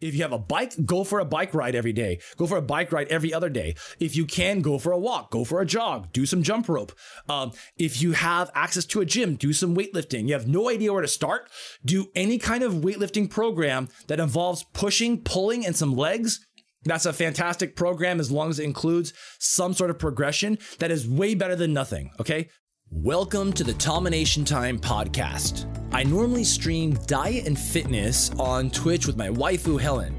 If 0.00 0.14
you 0.14 0.22
have 0.22 0.32
a 0.32 0.38
bike, 0.38 0.74
go 0.84 1.04
for 1.04 1.18
a 1.18 1.24
bike 1.24 1.54
ride 1.54 1.74
every 1.74 1.92
day. 1.92 2.20
Go 2.36 2.46
for 2.46 2.56
a 2.56 2.62
bike 2.62 2.92
ride 2.92 3.08
every 3.08 3.32
other 3.32 3.48
day. 3.48 3.74
If 3.98 4.16
you 4.16 4.26
can, 4.26 4.60
go 4.60 4.78
for 4.78 4.92
a 4.92 4.98
walk, 4.98 5.30
go 5.30 5.44
for 5.44 5.60
a 5.60 5.66
jog, 5.66 6.12
do 6.12 6.26
some 6.26 6.42
jump 6.42 6.68
rope. 6.68 6.92
Um, 7.28 7.52
if 7.76 8.00
you 8.00 8.12
have 8.12 8.50
access 8.54 8.84
to 8.86 9.00
a 9.00 9.06
gym, 9.06 9.36
do 9.36 9.52
some 9.52 9.74
weightlifting. 9.74 10.28
You 10.28 10.34
have 10.34 10.48
no 10.48 10.68
idea 10.68 10.92
where 10.92 11.02
to 11.02 11.08
start, 11.08 11.50
do 11.84 12.10
any 12.14 12.38
kind 12.38 12.62
of 12.62 12.74
weightlifting 12.74 13.30
program 13.30 13.88
that 14.06 14.20
involves 14.20 14.64
pushing, 14.72 15.22
pulling, 15.22 15.66
and 15.66 15.76
some 15.76 15.94
legs. 15.96 16.44
That's 16.84 17.06
a 17.06 17.12
fantastic 17.12 17.74
program 17.74 18.20
as 18.20 18.30
long 18.30 18.50
as 18.50 18.58
it 18.58 18.64
includes 18.64 19.12
some 19.38 19.74
sort 19.74 19.90
of 19.90 19.98
progression. 19.98 20.58
That 20.78 20.90
is 20.90 21.08
way 21.08 21.34
better 21.34 21.56
than 21.56 21.72
nothing, 21.72 22.12
okay? 22.20 22.48
Welcome 22.90 23.52
to 23.52 23.64
the 23.64 23.74
Tomination 23.74 24.46
Time 24.46 24.78
podcast. 24.78 25.66
I 25.92 26.04
normally 26.04 26.42
stream 26.42 26.94
diet 27.06 27.46
and 27.46 27.58
fitness 27.58 28.30
on 28.38 28.70
Twitch 28.70 29.06
with 29.06 29.14
my 29.14 29.28
waifu 29.28 29.78
Helen. 29.78 30.16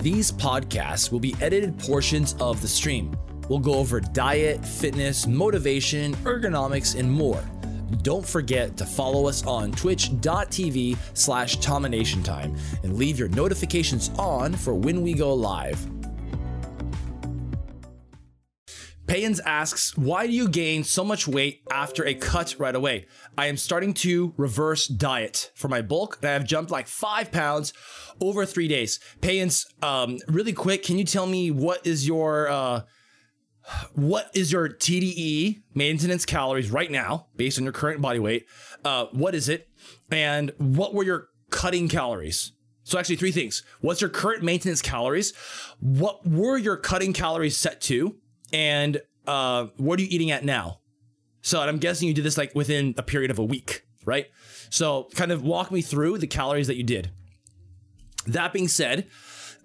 These 0.00 0.32
podcasts 0.32 1.12
will 1.12 1.20
be 1.20 1.36
edited 1.42 1.78
portions 1.78 2.34
of 2.40 2.62
the 2.62 2.68
stream. 2.68 3.14
We'll 3.50 3.58
go 3.58 3.74
over 3.74 4.00
diet, 4.00 4.64
fitness, 4.64 5.26
motivation, 5.26 6.14
ergonomics, 6.16 6.98
and 6.98 7.12
more. 7.12 7.44
Don't 8.00 8.26
forget 8.26 8.78
to 8.78 8.86
follow 8.86 9.28
us 9.28 9.46
on 9.46 9.72
twitch.tv 9.72 10.96
slash 11.12 11.56
Tomination 11.56 12.22
Time 12.22 12.56
and 12.82 12.96
leave 12.96 13.18
your 13.18 13.28
notifications 13.28 14.08
on 14.18 14.54
for 14.54 14.74
when 14.74 15.02
we 15.02 15.12
go 15.12 15.34
live. 15.34 15.86
Payans 19.06 19.40
asks, 19.46 19.96
why 19.96 20.26
do 20.26 20.32
you 20.32 20.48
gain 20.48 20.82
so 20.82 21.04
much 21.04 21.28
weight 21.28 21.62
after 21.70 22.04
a 22.04 22.14
cut 22.14 22.56
right 22.58 22.74
away? 22.74 23.06
I 23.38 23.46
am 23.46 23.56
starting 23.56 23.94
to 23.94 24.34
reverse 24.36 24.88
diet 24.88 25.52
for 25.54 25.68
my 25.68 25.80
bulk 25.80 26.18
and 26.20 26.30
I 26.30 26.32
have 26.32 26.44
jumped 26.44 26.72
like 26.72 26.88
five 26.88 27.30
pounds 27.30 27.72
over 28.20 28.44
three 28.44 28.66
days. 28.66 28.98
Payans, 29.20 29.64
um, 29.82 30.18
really 30.26 30.52
quick, 30.52 30.82
can 30.82 30.98
you 30.98 31.04
tell 31.04 31.26
me 31.26 31.52
what 31.52 31.86
is 31.86 32.06
your, 32.06 32.48
uh, 32.48 32.82
what 33.94 34.30
is 34.34 34.50
your 34.50 34.68
TDE 34.68 35.62
maintenance 35.74 36.24
calories 36.24 36.70
right 36.70 36.90
now 36.90 37.28
based 37.36 37.58
on 37.58 37.64
your 37.64 37.72
current 37.72 38.00
body 38.00 38.18
weight? 38.18 38.46
Uh, 38.84 39.06
what 39.12 39.36
is 39.36 39.48
it? 39.48 39.68
And 40.10 40.52
what 40.58 40.94
were 40.94 41.04
your 41.04 41.28
cutting 41.50 41.88
calories? 41.88 42.52
So 42.82 42.98
actually 42.98 43.16
three 43.16 43.32
things. 43.32 43.62
What's 43.80 44.00
your 44.00 44.10
current 44.10 44.42
maintenance 44.42 44.82
calories? 44.82 45.32
What 45.80 46.26
were 46.26 46.56
your 46.56 46.76
cutting 46.76 47.12
calories 47.12 47.56
set 47.56 47.80
to? 47.82 48.16
And 48.52 49.00
uh, 49.26 49.66
what 49.76 49.98
are 49.98 50.02
you 50.02 50.08
eating 50.10 50.30
at 50.30 50.44
now? 50.44 50.80
So 51.42 51.60
I'm 51.60 51.78
guessing 51.78 52.08
you 52.08 52.14
did 52.14 52.24
this 52.24 52.36
like 52.36 52.54
within 52.54 52.94
a 52.98 53.02
period 53.02 53.30
of 53.30 53.38
a 53.38 53.44
week, 53.44 53.86
right? 54.04 54.26
So 54.70 55.08
kind 55.14 55.30
of 55.32 55.42
walk 55.42 55.70
me 55.70 55.80
through 55.80 56.18
the 56.18 56.26
calories 56.26 56.66
that 56.66 56.76
you 56.76 56.82
did. 56.82 57.10
That 58.26 58.52
being 58.52 58.68
said, 58.68 59.08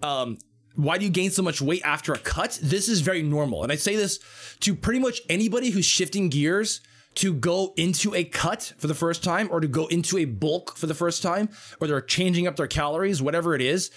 um, 0.02 0.38
why 0.74 0.98
do 0.98 1.04
you 1.04 1.10
gain 1.10 1.30
so 1.30 1.42
much 1.42 1.60
weight 1.60 1.82
after 1.84 2.12
a 2.12 2.18
cut? 2.18 2.58
This 2.62 2.88
is 2.88 3.00
very 3.00 3.22
normal. 3.22 3.62
And 3.62 3.72
I 3.72 3.76
say 3.76 3.96
this 3.96 4.20
to 4.60 4.74
pretty 4.74 5.00
much 5.00 5.20
anybody 5.28 5.70
who's 5.70 5.84
shifting 5.84 6.28
gears 6.28 6.80
to 7.14 7.34
go 7.34 7.74
into 7.76 8.14
a 8.14 8.24
cut 8.24 8.72
for 8.78 8.86
the 8.86 8.94
first 8.94 9.22
time 9.22 9.48
or 9.50 9.60
to 9.60 9.68
go 9.68 9.86
into 9.86 10.18
a 10.18 10.24
bulk 10.24 10.76
for 10.76 10.86
the 10.86 10.94
first 10.94 11.22
time 11.22 11.48
or 11.80 11.86
they're 11.86 12.00
changing 12.00 12.46
up 12.46 12.56
their 12.56 12.66
calories, 12.66 13.20
whatever 13.20 13.54
it 13.54 13.60
is, 13.60 13.90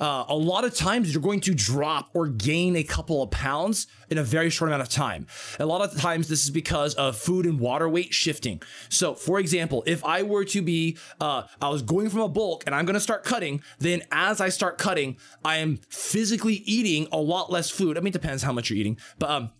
uh, 0.00 0.24
a 0.28 0.34
lot 0.34 0.64
of 0.64 0.74
times 0.74 1.12
you're 1.12 1.22
going 1.22 1.40
to 1.40 1.54
drop 1.54 2.10
or 2.14 2.26
gain 2.26 2.76
a 2.76 2.82
couple 2.82 3.22
of 3.22 3.30
pounds 3.30 3.86
in 4.10 4.18
a 4.18 4.24
very 4.24 4.50
short 4.50 4.70
amount 4.70 4.82
of 4.82 4.88
time. 4.88 5.26
A 5.60 5.66
lot 5.66 5.82
of 5.82 5.98
times 6.00 6.28
this 6.28 6.44
is 6.44 6.50
because 6.50 6.94
of 6.94 7.16
food 7.16 7.46
and 7.46 7.60
water 7.60 7.88
weight 7.88 8.12
shifting. 8.12 8.62
So, 8.88 9.14
for 9.14 9.38
example, 9.38 9.84
if 9.86 10.04
I 10.04 10.22
were 10.22 10.44
to 10.46 10.62
be, 10.62 10.98
uh, 11.20 11.44
I 11.60 11.68
was 11.68 11.82
going 11.82 12.10
from 12.10 12.20
a 12.20 12.28
bulk 12.28 12.64
and 12.66 12.74
I'm 12.74 12.84
going 12.84 12.94
to 12.94 13.00
start 13.00 13.22
cutting, 13.22 13.62
then 13.78 14.02
as 14.10 14.40
I 14.40 14.48
start 14.48 14.78
cutting, 14.78 15.18
I 15.44 15.58
am 15.58 15.78
physically 15.88 16.62
eating 16.66 17.06
a 17.12 17.18
lot 17.18 17.52
less 17.52 17.70
food. 17.70 17.96
I 17.96 18.00
mean, 18.00 18.08
it 18.08 18.14
depends 18.14 18.42
how 18.42 18.52
much 18.52 18.70
you're 18.70 18.78
eating, 18.78 18.98
but 19.18 19.30
um, 19.30 19.50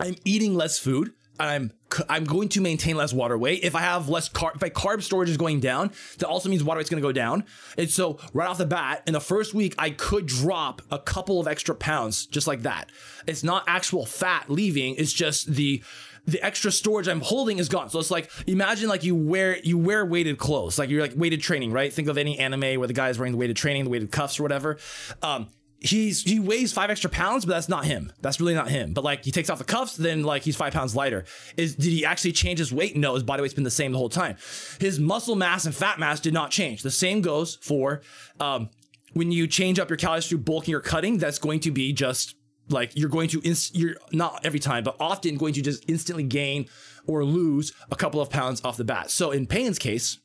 I'm 0.00 0.16
eating 0.24 0.54
less 0.54 0.78
food. 0.78 1.12
And 1.38 1.48
I'm 1.48 1.72
I'm 2.08 2.24
going 2.24 2.48
to 2.50 2.60
maintain 2.60 2.96
less 2.96 3.12
water 3.12 3.36
weight. 3.38 3.62
If 3.62 3.74
I 3.74 3.80
have 3.80 4.08
less 4.08 4.28
carb, 4.28 4.56
if 4.56 4.60
my 4.60 4.70
carb 4.70 5.02
storage 5.02 5.30
is 5.30 5.36
going 5.36 5.60
down, 5.60 5.92
that 6.18 6.26
also 6.26 6.48
means 6.48 6.64
water 6.64 6.78
weight's 6.78 6.90
going 6.90 7.02
to 7.02 7.06
go 7.06 7.12
down. 7.12 7.44
And 7.78 7.90
so 7.90 8.18
right 8.32 8.48
off 8.48 8.58
the 8.58 8.66
bat, 8.66 9.02
in 9.06 9.12
the 9.12 9.20
first 9.20 9.54
week, 9.54 9.74
I 9.78 9.90
could 9.90 10.26
drop 10.26 10.82
a 10.90 10.98
couple 10.98 11.40
of 11.40 11.48
extra 11.48 11.74
pounds 11.74 12.26
just 12.26 12.46
like 12.46 12.62
that. 12.62 12.90
It's 13.26 13.42
not 13.42 13.64
actual 13.66 14.06
fat 14.06 14.50
leaving. 14.50 14.96
It's 14.96 15.12
just 15.12 15.52
the 15.52 15.82
the 16.26 16.42
extra 16.42 16.72
storage 16.72 17.06
I'm 17.06 17.20
holding 17.20 17.58
is 17.58 17.68
gone. 17.68 17.90
So 17.90 17.98
it's 17.98 18.10
like 18.10 18.30
imagine 18.46 18.88
like 18.88 19.04
you 19.04 19.14
wear 19.14 19.58
you 19.58 19.78
wear 19.78 20.04
weighted 20.04 20.38
clothes, 20.38 20.78
like 20.78 20.88
you're 20.88 21.02
like 21.02 21.12
weighted 21.16 21.42
training, 21.42 21.72
right? 21.72 21.92
Think 21.92 22.08
of 22.08 22.18
any 22.18 22.38
anime 22.38 22.78
where 22.78 22.86
the 22.86 22.94
guy 22.94 23.10
is 23.10 23.18
wearing 23.18 23.32
the 23.32 23.38
weighted 23.38 23.56
training, 23.56 23.84
the 23.84 23.90
weighted 23.90 24.10
cuffs 24.10 24.40
or 24.40 24.42
whatever. 24.42 24.78
Um, 25.22 25.48
he's 25.84 26.22
he 26.22 26.40
weighs 26.40 26.72
five 26.72 26.90
extra 26.90 27.10
pounds, 27.10 27.44
but 27.44 27.52
that's 27.52 27.68
not 27.68 27.84
him. 27.84 28.12
That's 28.20 28.40
really 28.40 28.54
not 28.54 28.68
him. 28.68 28.92
But 28.92 29.04
like 29.04 29.24
he 29.24 29.30
takes 29.30 29.50
off 29.50 29.58
the 29.58 29.64
cuffs, 29.64 29.96
then 29.96 30.22
like 30.22 30.42
he's 30.42 30.56
five 30.56 30.72
pounds 30.72 30.96
lighter. 30.96 31.24
Is 31.56 31.76
did 31.76 31.90
he 31.90 32.04
actually 32.04 32.32
change 32.32 32.58
his 32.58 32.72
weight? 32.72 32.96
No, 32.96 33.14
his 33.14 33.22
body 33.22 33.42
weight's 33.42 33.54
been 33.54 33.64
the 33.64 33.70
same 33.70 33.92
the 33.92 33.98
whole 33.98 34.08
time. 34.08 34.36
His 34.80 34.98
muscle 34.98 35.36
mass 35.36 35.66
and 35.66 35.74
fat 35.74 35.98
mass 35.98 36.20
did 36.20 36.32
not 36.34 36.50
change. 36.50 36.82
The 36.82 36.90
same 36.90 37.20
goes 37.20 37.56
for 37.56 38.02
um, 38.40 38.70
when 39.12 39.30
you 39.30 39.46
change 39.46 39.78
up 39.78 39.90
your 39.90 39.96
calories 39.98 40.26
through 40.26 40.38
bulking 40.38 40.74
or 40.74 40.80
cutting. 40.80 41.18
That's 41.18 41.38
going 41.38 41.60
to 41.60 41.70
be 41.70 41.92
just 41.92 42.34
like 42.70 42.92
you're 42.94 43.10
going 43.10 43.28
to 43.28 43.40
inst- 43.44 43.76
you're 43.76 43.96
not 44.12 44.44
every 44.44 44.60
time, 44.60 44.84
but 44.84 44.96
often 44.98 45.36
going 45.36 45.54
to 45.54 45.62
just 45.62 45.84
instantly 45.88 46.24
gain 46.24 46.66
or 47.06 47.24
lose 47.24 47.72
a 47.90 47.96
couple 47.96 48.20
of 48.20 48.30
pounds 48.30 48.64
off 48.64 48.78
the 48.78 48.84
bat. 48.84 49.10
So 49.10 49.30
in 49.30 49.46
Payne's 49.46 49.78
case, 49.78 50.18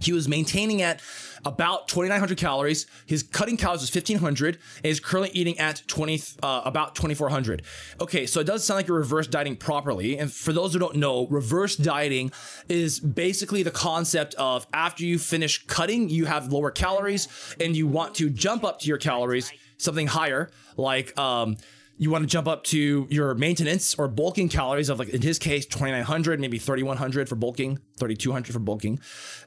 he 0.00 0.12
was 0.12 0.28
maintaining 0.28 0.82
at 0.82 1.00
about 1.44 1.88
2,900 1.88 2.36
calories. 2.36 2.86
His 3.06 3.22
cutting 3.22 3.56
calories 3.56 3.82
was 3.82 3.94
1,500, 3.94 4.56
and 4.56 4.84
he's 4.84 5.00
currently 5.00 5.30
eating 5.38 5.58
at 5.58 5.82
20, 5.86 6.22
uh, 6.42 6.62
about 6.64 6.94
2,400. 6.94 7.62
Okay, 8.00 8.26
so 8.26 8.40
it 8.40 8.44
does 8.44 8.64
sound 8.64 8.76
like 8.78 8.88
you're 8.88 8.98
reverse 8.98 9.26
dieting 9.26 9.56
properly. 9.56 10.18
And 10.18 10.32
for 10.32 10.52
those 10.52 10.72
who 10.72 10.78
don't 10.78 10.96
know, 10.96 11.26
reverse 11.28 11.76
dieting 11.76 12.32
is 12.68 13.00
basically 13.00 13.62
the 13.62 13.70
concept 13.70 14.34
of 14.34 14.66
after 14.72 15.04
you 15.04 15.18
finish 15.18 15.64
cutting, 15.66 16.08
you 16.08 16.26
have 16.26 16.52
lower 16.52 16.70
calories, 16.70 17.28
and 17.60 17.76
you 17.76 17.86
want 17.86 18.14
to 18.16 18.30
jump 18.30 18.64
up 18.64 18.80
to 18.80 18.88
your 18.88 18.98
calories, 18.98 19.52
something 19.76 20.06
higher, 20.06 20.50
like 20.76 21.16
um, 21.18 21.56
you 22.00 22.10
want 22.10 22.22
to 22.22 22.26
jump 22.26 22.48
up 22.48 22.64
to 22.64 23.06
your 23.10 23.34
maintenance 23.34 23.94
or 23.94 24.08
bulking 24.08 24.48
calories 24.48 24.88
of 24.88 24.98
like 24.98 25.10
in 25.10 25.20
his 25.20 25.38
case 25.38 25.66
2900 25.66 26.40
maybe 26.40 26.58
3100 26.58 27.28
for 27.28 27.36
bulking 27.36 27.78
3200 27.98 28.52
for 28.52 28.58
bulking 28.58 28.98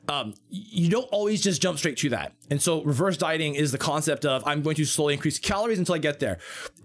um, 0.07 0.35
you 0.49 0.87
don't 0.87 1.09
always 1.11 1.41
just 1.41 1.61
jump 1.61 1.79
straight 1.79 1.97
to 1.97 2.09
that 2.09 2.33
and 2.51 2.61
so 2.61 2.83
reverse 2.83 3.17
dieting 3.17 3.55
is 3.55 3.71
the 3.71 3.77
concept 3.77 4.23
of 4.23 4.43
i'm 4.45 4.61
going 4.61 4.75
to 4.75 4.85
slowly 4.85 5.15
increase 5.15 5.39
calories 5.39 5.79
until 5.79 5.95
i 5.95 5.97
get 5.97 6.19
there 6.19 6.37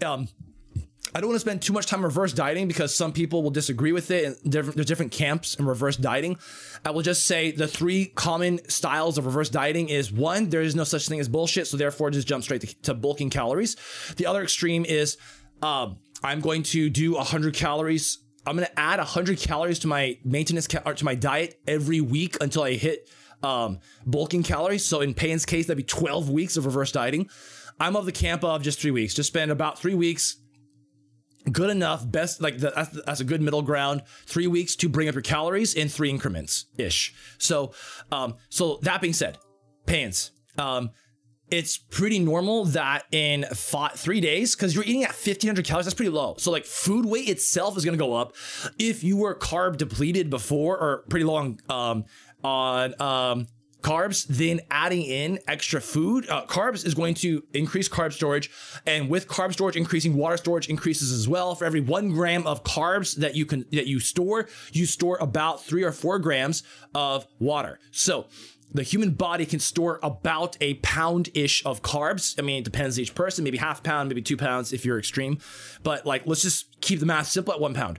um, 0.05 0.27
I 1.15 1.21
don't 1.21 1.31
want 1.31 1.37
to 1.37 1.41
spend 1.41 1.63
too 1.63 1.73
much 1.73 1.87
time 1.87 2.03
reverse 2.03 2.33
dieting 2.33 2.69
because 2.69 2.95
some 2.95 3.13
people 3.13 3.43
will 3.43 3.51
disagree 3.51 3.93
with 3.93 4.11
it. 4.11 4.25
And 4.25 4.53
different, 4.53 4.77
there's 4.77 4.87
different 4.87 5.13
camps 5.13 5.55
in 5.55 5.65
reverse 5.65 5.97
dieting. 5.97 6.39
I 6.85 6.91
will 6.91 7.03
just 7.03 7.25
say 7.25 7.51
the 7.51 7.67
three 7.67 8.07
common 8.07 8.61
styles 8.69 9.17
of 9.17 9.25
reverse 9.25 9.49
dieting 9.49 9.89
is 9.89 10.13
one, 10.13 10.51
there 10.51 10.61
is 10.61 10.77
no 10.77 10.85
such 10.85 11.09
thing 11.09 11.19
as 11.19 11.29
bullshit, 11.29 11.67
so 11.67 11.77
therefore 11.77 12.11
just 12.11 12.29
jump 12.29 12.45
straight 12.45 12.61
to, 12.61 12.83
to 12.83 12.95
bulking 12.95 13.31
calories. 13.31 13.77
The 14.17 14.27
other 14.27 14.43
extreme 14.43 14.85
is 14.85 15.17
um, 15.63 15.99
I'm 16.23 16.41
going 16.41 16.63
to 16.65 16.91
do 16.91 17.15
100 17.15 17.55
calories. 17.55 18.19
I'm 18.47 18.57
going 18.57 18.67
to 18.67 18.81
add 18.81 18.99
100 18.99 19.39
calories 19.39 19.79
to 19.81 19.87
my 19.87 20.19
maintenance 20.25 20.67
ca- 20.67 20.81
to 20.81 21.05
my 21.05 21.15
diet 21.15 21.61
every 21.67 22.01
week 22.01 22.37
until 22.41 22.63
I 22.63 22.75
hit 22.75 23.09
um, 23.43 23.81
bulking 24.07 24.43
calories. 24.43 24.85
So 24.85 25.01
in 25.01 25.15
Payne's 25.15 25.45
case, 25.45 25.67
that'd 25.67 25.77
be 25.77 25.83
12 25.83 26.31
weeks 26.31 26.57
of 26.57 26.67
reverse 26.67 26.93
dieting. 26.93 27.29
I'm 27.81 27.97
of 27.97 28.07
the 28.07 28.13
camp 28.13 28.43
of 28.45 28.63
just 28.63 28.81
three 28.81 28.91
weeks. 28.91 29.15
Just 29.15 29.29
spend 29.29 29.51
about 29.51 29.79
three 29.79 29.95
weeks. 29.95 30.37
Good 31.51 31.71
enough, 31.71 32.11
best 32.11 32.43
like 32.43 32.59
the, 32.59 32.73
that's, 32.75 33.01
that's 33.07 33.21
a 33.21 33.25
good 33.25 33.41
middle 33.41 33.63
ground. 33.63 34.03
Three 34.27 34.49
weeks 34.49 34.77
to 34.77 34.89
bring 34.89 35.09
up 35.09 35.15
your 35.15 35.23
calories 35.23 35.75
in 35.75 35.89
three 35.89 36.11
increments 36.11 36.67
ish. 36.77 37.15
So, 37.39 37.73
um, 38.13 38.35
so 38.51 38.81
that 38.83 39.01
being 39.01 39.15
said, 39.15 39.39
Payne's, 39.87 40.33
um, 40.59 40.91
it's 41.51 41.79
pretty 41.79 42.19
normal 42.19 42.67
that 42.67 43.05
in 43.11 43.45
five, 43.55 43.93
three 43.93 44.21
days, 44.21 44.55
because 44.55 44.75
you're 44.75 44.85
eating 44.85 45.05
at 45.05 45.11
1500 45.11 45.65
calories, 45.65 45.87
that's 45.87 45.95
pretty 45.95 46.11
low. 46.11 46.35
So, 46.39 46.51
like, 46.51 46.65
food 46.65 47.07
weight 47.07 47.29
itself 47.29 47.77
is 47.77 47.85
going 47.85 47.97
to 47.97 48.03
go 48.03 48.15
up. 48.15 48.35
If 48.79 49.03
you 49.03 49.17
were 49.17 49.35
carb 49.35 49.77
depleted 49.77 50.31
before 50.31 50.79
or 50.79 51.05
pretty 51.09 51.25
long 51.25 51.61
um, 51.69 52.05
on 52.45 53.01
um, 53.01 53.47
carbs, 53.83 54.27
then 54.27 54.61
adding 54.71 55.03
in 55.03 55.39
extra 55.47 55.81
food, 55.81 56.29
uh, 56.29 56.45
carbs 56.47 56.85
is 56.85 56.95
going 56.95 57.15
to 57.15 57.43
increase 57.55 57.89
carb 57.89 58.13
storage. 58.13 58.51
And 58.87 59.09
with 59.09 59.29
carb 59.29 59.53
storage 59.53 59.77
increasing, 59.77 60.15
water 60.17 60.37
storage 60.37 60.69
increases 60.69 61.13
as 61.13 61.29
well. 61.29 61.55
For 61.55 61.65
every 61.65 61.81
one 61.81 62.11
gram 62.11 62.47
of 62.47 62.65
carbs 62.65 63.17
that 63.17 63.35
you 63.35 63.47
can 63.47 63.65
that 63.73 63.87
you 63.87 64.01
store, 64.01 64.49
you 64.73 64.87
store 64.87 65.19
about 65.21 65.65
three 65.65 65.85
or 65.85 65.93
four 65.93 66.19
grams 66.19 66.63
of 66.95 67.27
water. 67.39 67.79
So 67.91 68.27
the 68.73 68.83
human 68.83 69.13
body 69.13 69.47
can 69.47 69.61
store 69.61 69.99
about 70.03 70.57
a 70.61 70.75
pound 70.75 71.31
ish 71.35 71.65
of 71.65 71.83
carbs. 71.83 72.39
I 72.39 72.43
mean, 72.43 72.59
it 72.59 72.65
depends 72.65 72.99
each 72.99 73.15
person, 73.15 73.45
maybe 73.45 73.59
half 73.59 73.81
a 73.81 73.83
pound, 73.83 74.09
maybe 74.09 74.23
two 74.23 74.37
pounds 74.37 74.73
if 74.73 74.85
you're 74.85 74.99
extreme. 74.99 75.39
But 75.83 76.05
like, 76.05 76.27
let's 76.27 76.43
just 76.43 76.81
keep 76.81 77.01
the 77.01 77.07
math 77.07 77.29
simple 77.29 77.55
at 77.55 77.61
one 77.61 77.75
pound. 77.75 77.99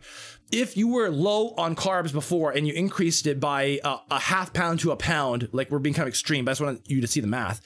If 0.52 0.76
you 0.76 0.88
were 0.88 1.10
low 1.10 1.54
on 1.58 1.76
carbs 1.76 2.12
before 2.12 2.52
and 2.52 2.68
you 2.68 2.74
increased 2.74 3.28
it 3.28 3.40
by 3.40 3.80
a, 3.84 3.98
a 4.10 4.20
half 4.20 4.52
pound 4.52 4.80
to 4.80 4.92
a 4.92 4.96
pound, 4.96 5.48
like 5.52 5.70
we're 5.70 5.80
being 5.80 5.94
kind 5.94 6.08
of 6.08 6.10
extreme, 6.10 6.46
but 6.46 6.52
I 6.52 6.54
just 6.54 6.62
want 6.62 6.82
you 6.90 7.02
to 7.02 7.08
see 7.08 7.20
the 7.20 7.28
math. 7.28 7.62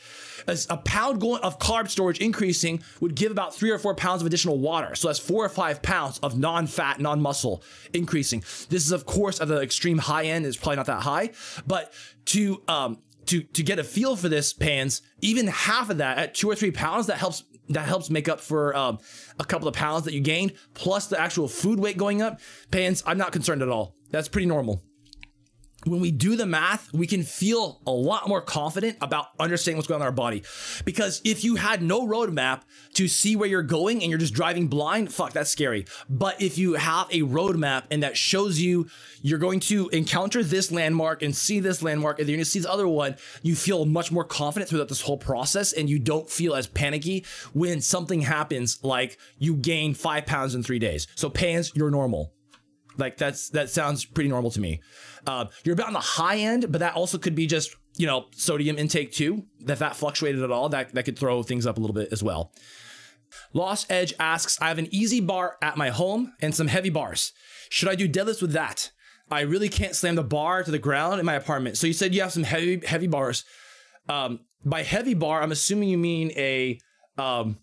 As 0.48 0.68
a 0.70 0.76
pound 0.76 1.22
going 1.22 1.42
of 1.42 1.60
carb 1.60 1.90
storage 1.90 2.20
increasing 2.20 2.84
would 3.00 3.16
give 3.16 3.32
about 3.32 3.56
three 3.56 3.72
or 3.72 3.80
four 3.80 3.96
pounds 3.96 4.22
of 4.22 4.28
additional 4.28 4.58
water. 4.60 4.96
So 4.96 5.08
that's 5.08 5.20
four 5.20 5.46
or 5.46 5.50
five 5.50 5.82
pounds 5.82 6.20
of 6.20 6.38
non-fat, 6.38 7.00
non-muscle 7.00 7.64
increasing. 7.94 8.42
This 8.42 8.86
is 8.86 8.92
of 8.92 9.06
course 9.06 9.40
at 9.40 9.48
the 9.48 9.62
extreme 9.62 10.00
high 10.00 10.26
end, 10.26 10.46
is 10.46 10.58
probably 10.58 10.76
not 10.76 10.88
that 10.88 11.04
high, 11.04 11.32
but 11.66 11.94
to 12.26 12.62
um 12.68 13.00
to 13.28 13.44
to 13.44 13.64
get 13.64 13.80
a 13.80 13.84
feel 13.86 14.18
for 14.18 14.28
this 14.28 14.52
pans, 14.52 15.02
even 15.22 15.48
half 15.48 15.90
of 15.90 16.00
that 16.00 16.18
at 16.18 16.36
two 16.36 16.50
or 16.50 16.56
three 16.56 16.72
pounds, 16.72 17.08
that 17.08 17.18
helps 17.18 17.44
that 17.70 17.86
helps 17.88 18.10
make 18.10 18.28
up 18.30 18.40
for 18.40 18.76
um, 18.76 19.00
a 19.40 19.46
couple 19.46 19.68
of 19.68 19.74
pounds 19.74 20.06
that 20.06 20.14
you 20.14 20.22
gained, 20.22 20.54
plus 20.74 21.08
the 21.08 21.20
actual 21.20 21.48
food 21.48 21.80
weight 21.80 21.98
going 21.98 22.22
up. 22.22 22.40
Pans, 22.72 23.04
I'm 23.06 23.18
not 23.18 23.32
concerned 23.32 23.62
at 23.62 23.70
all. 23.70 23.96
That's 24.12 24.28
pretty 24.28 24.48
normal 24.48 24.82
when 25.86 26.00
we 26.00 26.12
do 26.12 26.36
the 26.36 26.46
math, 26.46 26.92
we 26.94 27.08
can 27.08 27.24
feel 27.24 27.82
a 27.86 27.92
lot 27.92 28.28
more 28.28 28.42
confident 28.42 28.98
about 29.02 29.28
understanding 29.40 29.78
what's 29.78 29.88
going 29.88 30.02
on 30.02 30.08
in 30.08 30.08
our 30.08 30.12
body. 30.12 30.44
Because 30.86 31.22
if 31.24 31.44
you 31.44 31.56
had 31.56 31.82
no 31.82 32.08
roadmap 32.08 32.62
to 32.94 33.08
see 33.08 33.36
where 33.36 33.50
you're 33.50 33.64
going 33.64 34.02
and 34.02 34.10
you're 34.10 34.20
just 34.20 34.34
driving 34.34 34.68
blind, 34.68 35.14
fuck, 35.14 35.34
that's 35.34 35.50
scary. 35.50 35.86
But 36.10 36.42
if 36.42 36.58
you 36.58 36.74
have 36.74 37.08
a 37.12 37.22
roadmap 37.22 37.84
and 37.92 38.04
that 38.04 38.18
shows 38.18 38.60
you 38.60 38.88
you're 39.22 39.40
going 39.40 39.60
to 39.62 39.90
encounter 39.90 40.44
this 40.44 40.72
landmark 40.72 41.22
and 41.22 41.36
see 41.36 41.60
this 41.60 41.82
landmark 41.82 42.20
and 42.20 42.28
then 42.28 42.34
you're 42.34 42.38
going 42.38 42.46
to 42.46 42.52
see 42.52 42.60
this 42.60 42.68
other 42.68 42.88
one, 42.88 43.16
you 43.42 43.56
feel 43.56 43.86
much 43.86 44.12
more 44.12 44.26
confident 44.26 44.70
throughout 44.70 44.90
this 44.90 45.02
whole 45.02 45.18
process 45.18 45.74
and 45.74 45.90
you 45.90 46.00
don't 46.00 46.30
feel 46.30 46.56
as 46.56 46.68
panicky 46.68 47.26
when 47.54 47.82
something 47.82 48.22
happens 48.22 48.80
like 48.84 49.18
you 49.38 49.56
gain 49.56 49.94
five 49.94 50.26
pounds 50.26 50.56
in 50.56 50.64
three 50.64 50.80
days. 50.80 51.08
So, 51.16 51.30
pans, 51.30 51.72
you're 51.76 51.92
normal. 51.92 52.34
Like 52.98 53.18
that's 53.18 53.50
that 53.50 53.70
sounds 53.70 54.06
pretty 54.06 54.30
normal 54.30 54.52
to 54.52 54.60
me. 54.60 54.82
Uh, 55.26 55.46
you're 55.64 55.74
about 55.74 55.88
on 55.88 55.94
the 55.94 56.00
high 56.00 56.38
end, 56.38 56.72
but 56.72 56.80
that 56.80 56.96
also 56.96 57.18
could 57.18 57.36
be 57.36 57.48
just 57.48 57.76
you 57.98 58.08
know 58.08 58.28
sodium 58.36 58.78
intake 58.78 59.12
too. 59.12 59.46
If 59.68 59.80
that 59.80 59.96
fluctuated 59.96 60.44
at 60.44 60.52
all, 60.52 60.70
that 60.70 60.94
that 60.94 61.04
could 61.04 61.18
throw 61.18 61.44
things 61.44 61.66
up 61.66 61.78
a 61.78 61.80
little 61.80 61.96
bit 61.96 62.10
as 62.12 62.22
well. 62.22 62.52
Lost 63.52 63.92
Edge 63.92 64.14
asks, 64.20 64.60
I 64.62 64.68
have 64.68 64.78
an 64.78 64.90
EZ 64.94 65.22
bar 65.22 65.58
at 65.62 65.78
my 65.78 65.90
home 65.90 66.34
and 66.40 66.54
some 66.54 66.68
heavy 66.68 66.90
bars. 66.90 67.34
Should 67.70 67.90
I 67.90 67.96
do 67.96 68.08
deadlifts 68.08 68.42
with 68.42 68.52
that? 68.52 68.92
I 69.32 69.42
really 69.42 69.70
can't 69.70 69.96
slam 69.96 70.16
the 70.16 70.24
bar 70.24 70.64
to 70.64 70.70
the 70.70 70.80
ground 70.80 71.20
in 71.20 71.26
my 71.26 71.34
apartment. 71.34 71.78
So 71.78 71.88
you 71.88 71.94
said 71.94 72.14
you 72.14 72.22
have 72.22 72.32
some 72.34 72.44
heavy 72.44 72.86
heavy 72.86 73.08
bars. 73.08 73.44
Um, 74.10 74.42
by 74.66 74.84
heavy 74.84 75.14
bar, 75.14 75.42
I'm 75.42 75.52
assuming 75.52 75.90
you 75.90 75.98
mean 75.98 76.32
a 76.36 76.80
um, 77.18 77.58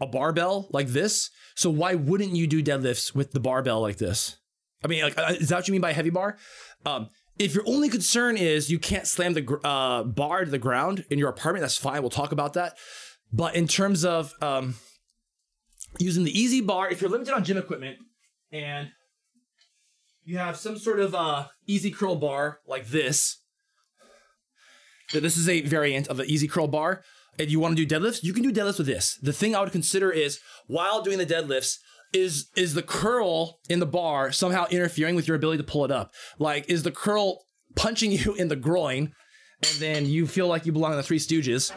a 0.00 0.06
barbell 0.06 0.68
like 0.70 0.88
this. 0.88 1.30
So 1.54 1.70
why 1.70 1.94
wouldn't 1.94 2.34
you 2.34 2.46
do 2.46 2.62
deadlifts 2.62 3.14
with 3.14 3.32
the 3.32 3.40
barbell 3.40 3.80
like 3.80 3.98
this? 3.98 4.37
I 4.82 4.88
mean, 4.88 5.02
like, 5.02 5.18
uh, 5.18 5.34
is 5.38 5.48
that 5.48 5.56
what 5.56 5.68
you 5.68 5.72
mean 5.72 5.80
by 5.80 5.92
heavy 5.92 6.10
bar? 6.10 6.36
Um, 6.86 7.08
if 7.38 7.54
your 7.54 7.64
only 7.66 7.88
concern 7.88 8.36
is 8.36 8.70
you 8.70 8.78
can't 8.78 9.06
slam 9.06 9.34
the 9.34 9.60
uh, 9.64 10.02
bar 10.04 10.44
to 10.44 10.50
the 10.50 10.58
ground 10.58 11.04
in 11.10 11.18
your 11.18 11.28
apartment, 11.28 11.62
that's 11.62 11.76
fine. 11.76 12.00
We'll 12.00 12.10
talk 12.10 12.32
about 12.32 12.54
that. 12.54 12.76
But 13.32 13.54
in 13.54 13.68
terms 13.68 14.04
of 14.04 14.32
um, 14.40 14.74
using 15.98 16.24
the 16.24 16.44
EZ 16.44 16.62
bar, 16.62 16.90
if 16.90 17.00
you're 17.00 17.10
limited 17.10 17.34
on 17.34 17.44
gym 17.44 17.56
equipment 17.56 17.98
and 18.50 18.88
you 20.24 20.38
have 20.38 20.56
some 20.56 20.78
sort 20.78 21.00
of 21.00 21.14
uh, 21.14 21.46
EZ 21.68 21.90
curl 21.94 22.16
bar 22.16 22.58
like 22.66 22.88
this, 22.88 23.38
this 25.12 25.36
is 25.36 25.48
a 25.48 25.62
variant 25.62 26.08
of 26.08 26.16
the 26.18 26.30
EZ 26.30 26.50
curl 26.50 26.66
bar, 26.66 27.02
If 27.38 27.50
you 27.50 27.60
want 27.60 27.76
to 27.76 27.84
do 27.84 27.94
deadlifts, 28.00 28.22
you 28.22 28.32
can 28.32 28.42
do 28.42 28.52
deadlifts 28.52 28.78
with 28.78 28.86
this. 28.86 29.16
The 29.22 29.32
thing 29.32 29.54
I 29.54 29.60
would 29.60 29.72
consider 29.72 30.10
is 30.10 30.40
while 30.66 31.02
doing 31.02 31.18
the 31.18 31.26
deadlifts, 31.26 31.78
is 32.12 32.48
is 32.56 32.74
the 32.74 32.82
curl 32.82 33.60
in 33.68 33.80
the 33.80 33.86
bar 33.86 34.32
somehow 34.32 34.66
interfering 34.70 35.14
with 35.14 35.28
your 35.28 35.36
ability 35.36 35.58
to 35.58 35.70
pull 35.70 35.84
it 35.84 35.90
up? 35.90 36.12
Like, 36.38 36.68
is 36.68 36.82
the 36.82 36.90
curl 36.90 37.44
punching 37.76 38.12
you 38.12 38.34
in 38.34 38.48
the 38.48 38.56
groin, 38.56 39.12
and 39.62 39.80
then 39.80 40.06
you 40.06 40.26
feel 40.26 40.46
like 40.46 40.66
you 40.66 40.72
belong 40.72 40.92
in 40.92 40.96
the 40.96 41.02
Three 41.02 41.18
Stooges 41.18 41.72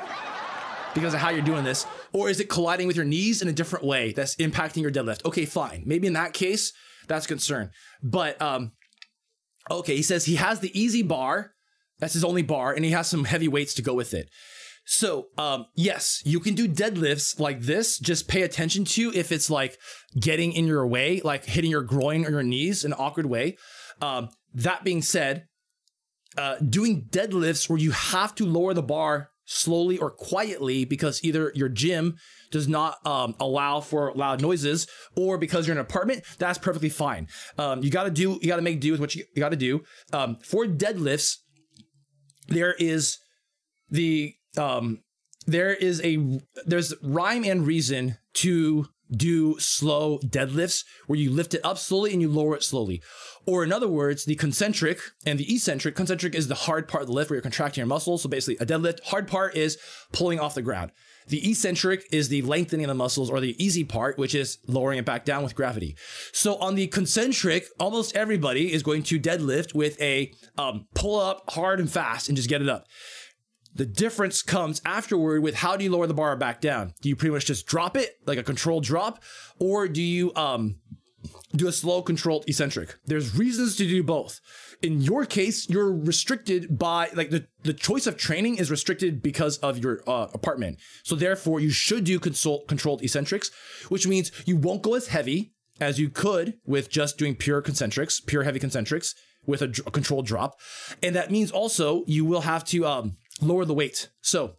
because 0.93 1.13
of 1.13 1.19
how 1.19 1.29
you're 1.29 1.41
doing 1.41 1.63
this, 1.63 1.85
or 2.13 2.29
is 2.29 2.39
it 2.39 2.49
colliding 2.49 2.87
with 2.87 2.95
your 2.95 3.05
knees 3.05 3.41
in 3.41 3.47
a 3.47 3.53
different 3.53 3.85
way 3.85 4.11
that's 4.11 4.35
impacting 4.35 4.81
your 4.81 4.91
deadlift? 4.91 5.25
Okay, 5.25 5.45
fine. 5.45 5.83
Maybe 5.85 6.07
in 6.07 6.13
that 6.13 6.33
case, 6.33 6.73
that's 7.07 7.27
concern. 7.27 7.71
But 8.03 8.41
um, 8.41 8.73
okay, 9.69 9.95
he 9.95 10.03
says 10.03 10.25
he 10.25 10.35
has 10.35 10.59
the 10.59 10.71
EZ 10.73 11.03
bar. 11.03 11.53
That's 11.99 12.13
his 12.13 12.23
only 12.23 12.41
bar, 12.41 12.73
and 12.73 12.83
he 12.83 12.91
has 12.91 13.07
some 13.07 13.25
heavy 13.25 13.47
weights 13.47 13.75
to 13.75 13.81
go 13.81 13.93
with 13.93 14.13
it. 14.13 14.27
So, 14.83 15.27
um, 15.37 15.67
yes, 15.75 16.21
you 16.25 16.39
can 16.39 16.55
do 16.55 16.67
deadlifts 16.67 17.39
like 17.39 17.61
this. 17.61 17.97
Just 17.99 18.27
pay 18.27 18.41
attention 18.41 18.83
to 18.85 19.11
if 19.13 19.31
it's 19.31 19.49
like 19.49 19.77
getting 20.19 20.53
in 20.53 20.65
your 20.65 20.85
way, 20.87 21.21
like 21.23 21.45
hitting 21.45 21.71
your 21.71 21.83
groin 21.83 22.25
or 22.25 22.31
your 22.31 22.43
knees 22.43 22.83
in 22.83 22.91
an 22.91 22.97
awkward 22.99 23.27
way. 23.27 23.57
Um, 24.01 24.29
that 24.53 24.83
being 24.83 25.01
said, 25.01 25.45
uh, 26.37 26.55
doing 26.57 27.07
deadlifts 27.09 27.69
where 27.69 27.79
you 27.79 27.91
have 27.91 28.33
to 28.35 28.45
lower 28.45 28.73
the 28.73 28.83
bar 28.83 29.29
slowly 29.45 29.97
or 29.97 30.09
quietly 30.09 30.85
because 30.85 31.23
either 31.23 31.51
your 31.55 31.69
gym 31.69 32.17
does 32.51 32.67
not 32.67 33.05
um, 33.05 33.35
allow 33.39 33.81
for 33.81 34.13
loud 34.13 34.41
noises 34.41 34.87
or 35.15 35.37
because 35.37 35.67
you're 35.67 35.73
in 35.73 35.79
an 35.79 35.85
apartment, 35.85 36.23
that's 36.37 36.57
perfectly 36.57 36.89
fine. 36.89 37.27
Um, 37.57 37.83
you 37.83 37.89
got 37.89 38.03
to 38.03 38.11
do, 38.11 38.39
you 38.41 38.47
got 38.47 38.57
to 38.57 38.61
make 38.61 38.79
do 38.79 38.91
with 38.91 39.01
what 39.01 39.15
you, 39.15 39.25
you 39.35 39.39
got 39.39 39.49
to 39.49 39.57
do. 39.57 39.83
Um, 40.13 40.37
for 40.43 40.65
deadlifts, 40.65 41.37
there 42.47 42.73
is 42.79 43.17
the 43.89 44.33
um, 44.57 45.01
there 45.47 45.73
is 45.73 46.01
a 46.03 46.39
there's 46.65 46.93
rhyme 47.01 47.43
and 47.43 47.65
reason 47.65 48.17
to 48.33 48.87
do 49.13 49.59
slow 49.59 50.19
deadlifts 50.19 50.85
where 51.07 51.19
you 51.19 51.29
lift 51.29 51.53
it 51.53 51.61
up 51.65 51.77
slowly 51.77 52.13
and 52.13 52.21
you 52.21 52.29
lower 52.29 52.55
it 52.55 52.63
slowly. 52.63 53.01
Or 53.45 53.63
in 53.63 53.73
other 53.73 53.87
words, 53.87 54.23
the 54.25 54.35
concentric 54.35 54.99
and 55.25 55.37
the 55.37 55.53
eccentric. 55.53 55.95
Concentric 55.95 56.33
is 56.33 56.47
the 56.47 56.55
hard 56.55 56.87
part 56.87 57.01
of 57.01 57.07
the 57.07 57.13
lift 57.13 57.29
where 57.29 57.35
you're 57.35 57.41
contracting 57.41 57.81
your 57.81 57.87
muscles. 57.87 58.23
So 58.23 58.29
basically, 58.29 58.63
a 58.63 58.67
deadlift, 58.67 59.03
hard 59.03 59.27
part 59.27 59.55
is 59.55 59.77
pulling 60.11 60.39
off 60.39 60.55
the 60.55 60.61
ground. 60.61 60.91
The 61.27 61.49
eccentric 61.49 62.05
is 62.11 62.29
the 62.29 62.41
lengthening 62.41 62.85
of 62.85 62.89
the 62.89 62.95
muscles, 62.95 63.29
or 63.29 63.39
the 63.39 63.63
easy 63.63 63.83
part, 63.83 64.17
which 64.17 64.33
is 64.33 64.57
lowering 64.67 64.97
it 64.97 65.05
back 65.05 65.23
down 65.23 65.43
with 65.43 65.55
gravity. 65.55 65.95
So 66.33 66.55
on 66.55 66.75
the 66.75 66.87
concentric, 66.87 67.67
almost 67.79 68.15
everybody 68.15 68.73
is 68.73 68.83
going 68.83 69.03
to 69.03 69.19
deadlift 69.19 69.75
with 69.75 70.01
a 70.01 70.33
um, 70.57 70.87
pull 70.95 71.19
up 71.19 71.43
hard 71.51 71.79
and 71.79 71.91
fast 71.91 72.27
and 72.27 72.35
just 72.35 72.49
get 72.49 72.61
it 72.61 72.69
up. 72.69 72.85
The 73.73 73.85
difference 73.85 74.41
comes 74.41 74.81
afterward 74.85 75.41
with 75.41 75.55
how 75.55 75.77
do 75.77 75.83
you 75.83 75.91
lower 75.91 76.07
the 76.07 76.13
bar 76.13 76.35
back 76.35 76.61
down? 76.61 76.93
Do 77.01 77.09
you 77.09 77.15
pretty 77.15 77.33
much 77.33 77.45
just 77.45 77.65
drop 77.67 77.95
it 77.95 78.17
like 78.25 78.37
a 78.37 78.43
controlled 78.43 78.83
drop, 78.83 79.23
or 79.59 79.87
do 79.87 80.01
you 80.01 80.33
um 80.35 80.75
do 81.55 81.67
a 81.67 81.71
slow 81.71 82.01
controlled 82.01 82.45
eccentric? 82.47 82.95
There's 83.05 83.37
reasons 83.37 83.75
to 83.77 83.87
do 83.87 84.03
both. 84.03 84.39
In 84.81 85.01
your 85.01 85.25
case, 85.25 85.69
you're 85.69 85.93
restricted 85.93 86.77
by 86.77 87.09
like 87.13 87.29
the 87.29 87.47
the 87.63 87.73
choice 87.73 88.07
of 88.07 88.17
training 88.17 88.57
is 88.57 88.71
restricted 88.71 89.21
because 89.21 89.57
of 89.59 89.77
your 89.77 90.01
uh, 90.07 90.27
apartment. 90.33 90.79
So 91.03 91.15
therefore, 91.15 91.59
you 91.59 91.69
should 91.69 92.03
do 92.03 92.19
consult 92.19 92.67
controlled 92.67 93.03
eccentrics, 93.03 93.51
which 93.89 94.07
means 94.07 94.31
you 94.45 94.57
won't 94.57 94.81
go 94.81 94.95
as 94.95 95.07
heavy 95.07 95.53
as 95.79 95.99
you 95.99 96.09
could 96.09 96.55
with 96.65 96.89
just 96.89 97.17
doing 97.17 97.35
pure 97.35 97.61
concentrics, 97.61 98.25
pure 98.25 98.43
heavy 98.43 98.59
concentrics 98.59 99.13
with 99.45 99.61
a, 99.61 99.81
a 99.87 99.91
controlled 99.91 100.25
drop, 100.25 100.59
and 101.01 101.15
that 101.15 101.31
means 101.31 101.51
also 101.51 102.03
you 102.05 102.25
will 102.25 102.41
have 102.41 102.63
to 102.65 102.85
um 102.85 103.17
lower 103.41 103.65
the 103.65 103.73
weight. 103.73 104.09
So, 104.21 104.55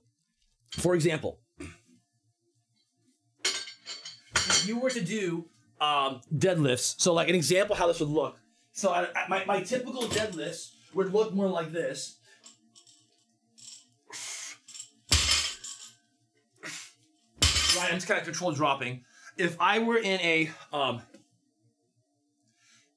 for 0.71 0.95
example, 0.95 1.41
if 4.35 4.67
you 4.67 4.79
were 4.79 4.91
to 4.91 5.01
do 5.01 5.47
um, 5.81 6.21
deadlifts, 6.35 7.01
so 7.01 7.12
like 7.12 7.29
an 7.29 7.35
example 7.35 7.75
how 7.77 7.87
this 7.87 8.01
would 8.01 8.09
look. 8.09 8.39
So 8.73 8.91
I, 8.91 9.09
my, 9.29 9.45
my 9.45 9.61
typical 9.61 10.03
deadlifts 10.03 10.73
would 10.95 11.12
look 11.12 11.35
more 11.35 11.49
like 11.49 11.73
this. 11.73 12.17
Right, 17.77 17.89
I'm 17.91 17.95
just 17.95 18.07
kind 18.07 18.19
of 18.19 18.25
control 18.25 18.53
dropping. 18.53 19.05
If 19.39 19.57
I 19.59 19.79
were 19.79 19.97
in 19.97 20.21
a 20.21 20.51
um, 20.73 21.01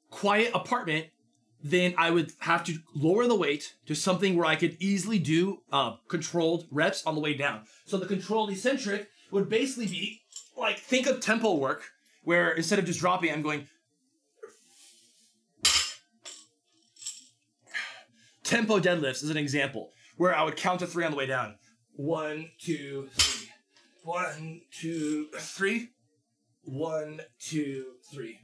quiet 0.10 0.52
apartment 0.54 1.08
then 1.66 1.96
I 1.98 2.12
would 2.12 2.32
have 2.40 2.64
to 2.66 2.78
lower 2.94 3.26
the 3.26 3.36
weight 3.36 3.74
to 3.88 3.96
something 3.96 4.38
where 4.38 4.46
I 4.46 4.56
could 4.56 4.78
easily 4.80 5.18
do 5.18 5.62
uh, 5.72 5.96
controlled 6.08 6.68
reps 6.70 7.04
on 7.08 7.16
the 7.16 7.22
way 7.22 7.34
down. 7.34 7.64
So 7.86 7.98
the 7.98 8.06
controlled 8.06 8.52
eccentric 8.52 9.10
would 9.32 9.50
basically 9.50 9.88
be 9.88 10.22
like 10.56 10.78
think 10.78 11.08
of 11.08 11.22
tempo 11.22 11.56
work, 11.56 11.86
where 12.24 12.52
instead 12.52 12.78
of 12.78 12.86
just 12.86 13.00
dropping, 13.00 13.32
I'm 13.32 13.42
going 13.42 13.68
tempo 18.44 18.80
deadlifts 18.80 19.24
is 19.24 19.32
an 19.32 19.38
example 19.38 19.92
where 20.18 20.36
I 20.36 20.44
would 20.44 20.58
count 20.58 20.82
to 20.82 20.88
three 20.88 21.04
on 21.04 21.10
the 21.10 21.18
way 21.18 21.26
down. 21.26 21.56
One, 21.96 22.52
two, 22.62 23.10
three. 23.14 23.50
One, 24.04 24.62
two, 24.72 25.30
three. 25.36 25.90
One, 26.62 27.22
two, 27.40 27.86
three. 28.14 28.42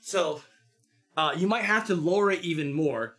So 0.00 0.42
uh, 1.16 1.32
you 1.36 1.46
might 1.46 1.64
have 1.64 1.86
to 1.86 1.94
lower 1.94 2.30
it 2.30 2.42
even 2.42 2.72
more, 2.72 3.16